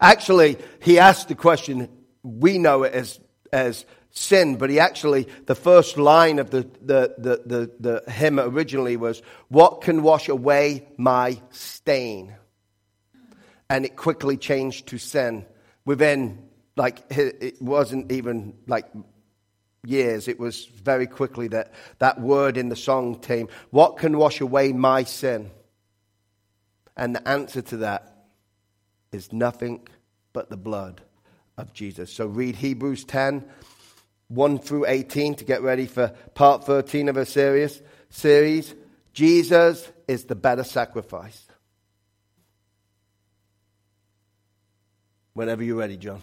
Actually, 0.00 0.58
he 0.80 0.98
asked 0.98 1.28
the 1.28 1.34
question, 1.34 1.88
we 2.22 2.58
know 2.58 2.82
it 2.82 2.94
as 2.94 3.20
as 3.54 3.86
sin, 4.14 4.56
but 4.56 4.70
he 4.70 4.80
actually, 4.80 5.28
the 5.46 5.54
first 5.54 5.98
line 5.98 6.38
of 6.38 6.50
the, 6.50 6.62
the, 6.80 7.14
the, 7.18 7.42
the, 7.44 8.02
the 8.04 8.10
hymn 8.10 8.40
originally 8.40 8.96
was, 8.96 9.22
What 9.48 9.82
can 9.82 10.02
wash 10.02 10.28
away 10.28 10.86
my 10.96 11.40
stain? 11.50 12.34
And 13.68 13.84
it 13.84 13.96
quickly 13.96 14.36
changed 14.36 14.86
to 14.88 14.98
sin. 14.98 15.44
Within, 15.84 16.48
like, 16.76 17.04
it 17.10 17.60
wasn't 17.60 18.10
even 18.10 18.54
like 18.66 18.86
years, 19.84 20.28
it 20.28 20.40
was 20.40 20.64
very 20.64 21.06
quickly 21.06 21.48
that 21.48 21.72
that 21.98 22.20
word 22.20 22.56
in 22.56 22.68
the 22.68 22.76
song 22.76 23.18
came, 23.18 23.48
What 23.70 23.98
can 23.98 24.16
wash 24.16 24.40
away 24.40 24.72
my 24.72 25.04
sin? 25.04 25.50
And 26.96 27.16
the 27.16 27.28
answer 27.28 27.60
to 27.62 27.78
that 27.78 28.26
is 29.10 29.32
nothing 29.32 29.88
but 30.32 30.48
the 30.50 30.56
blood 30.56 31.02
of 31.56 31.72
Jesus. 31.72 32.12
So 32.12 32.26
read 32.26 32.56
Hebrews 32.56 33.04
10, 33.04 33.44
1 34.34 34.58
through 34.58 34.86
18 34.86 35.36
to 35.36 35.44
get 35.44 35.62
ready 35.62 35.86
for 35.86 36.08
part 36.34 36.64
13 36.64 37.08
of 37.08 37.16
a 37.16 37.26
series. 37.26 37.80
series. 38.10 38.74
Jesus 39.12 39.90
is 40.08 40.24
the 40.24 40.34
better 40.34 40.64
sacrifice. 40.64 41.46
Whenever 45.34 45.62
you're 45.62 45.76
ready, 45.76 45.96
John. 45.96 46.20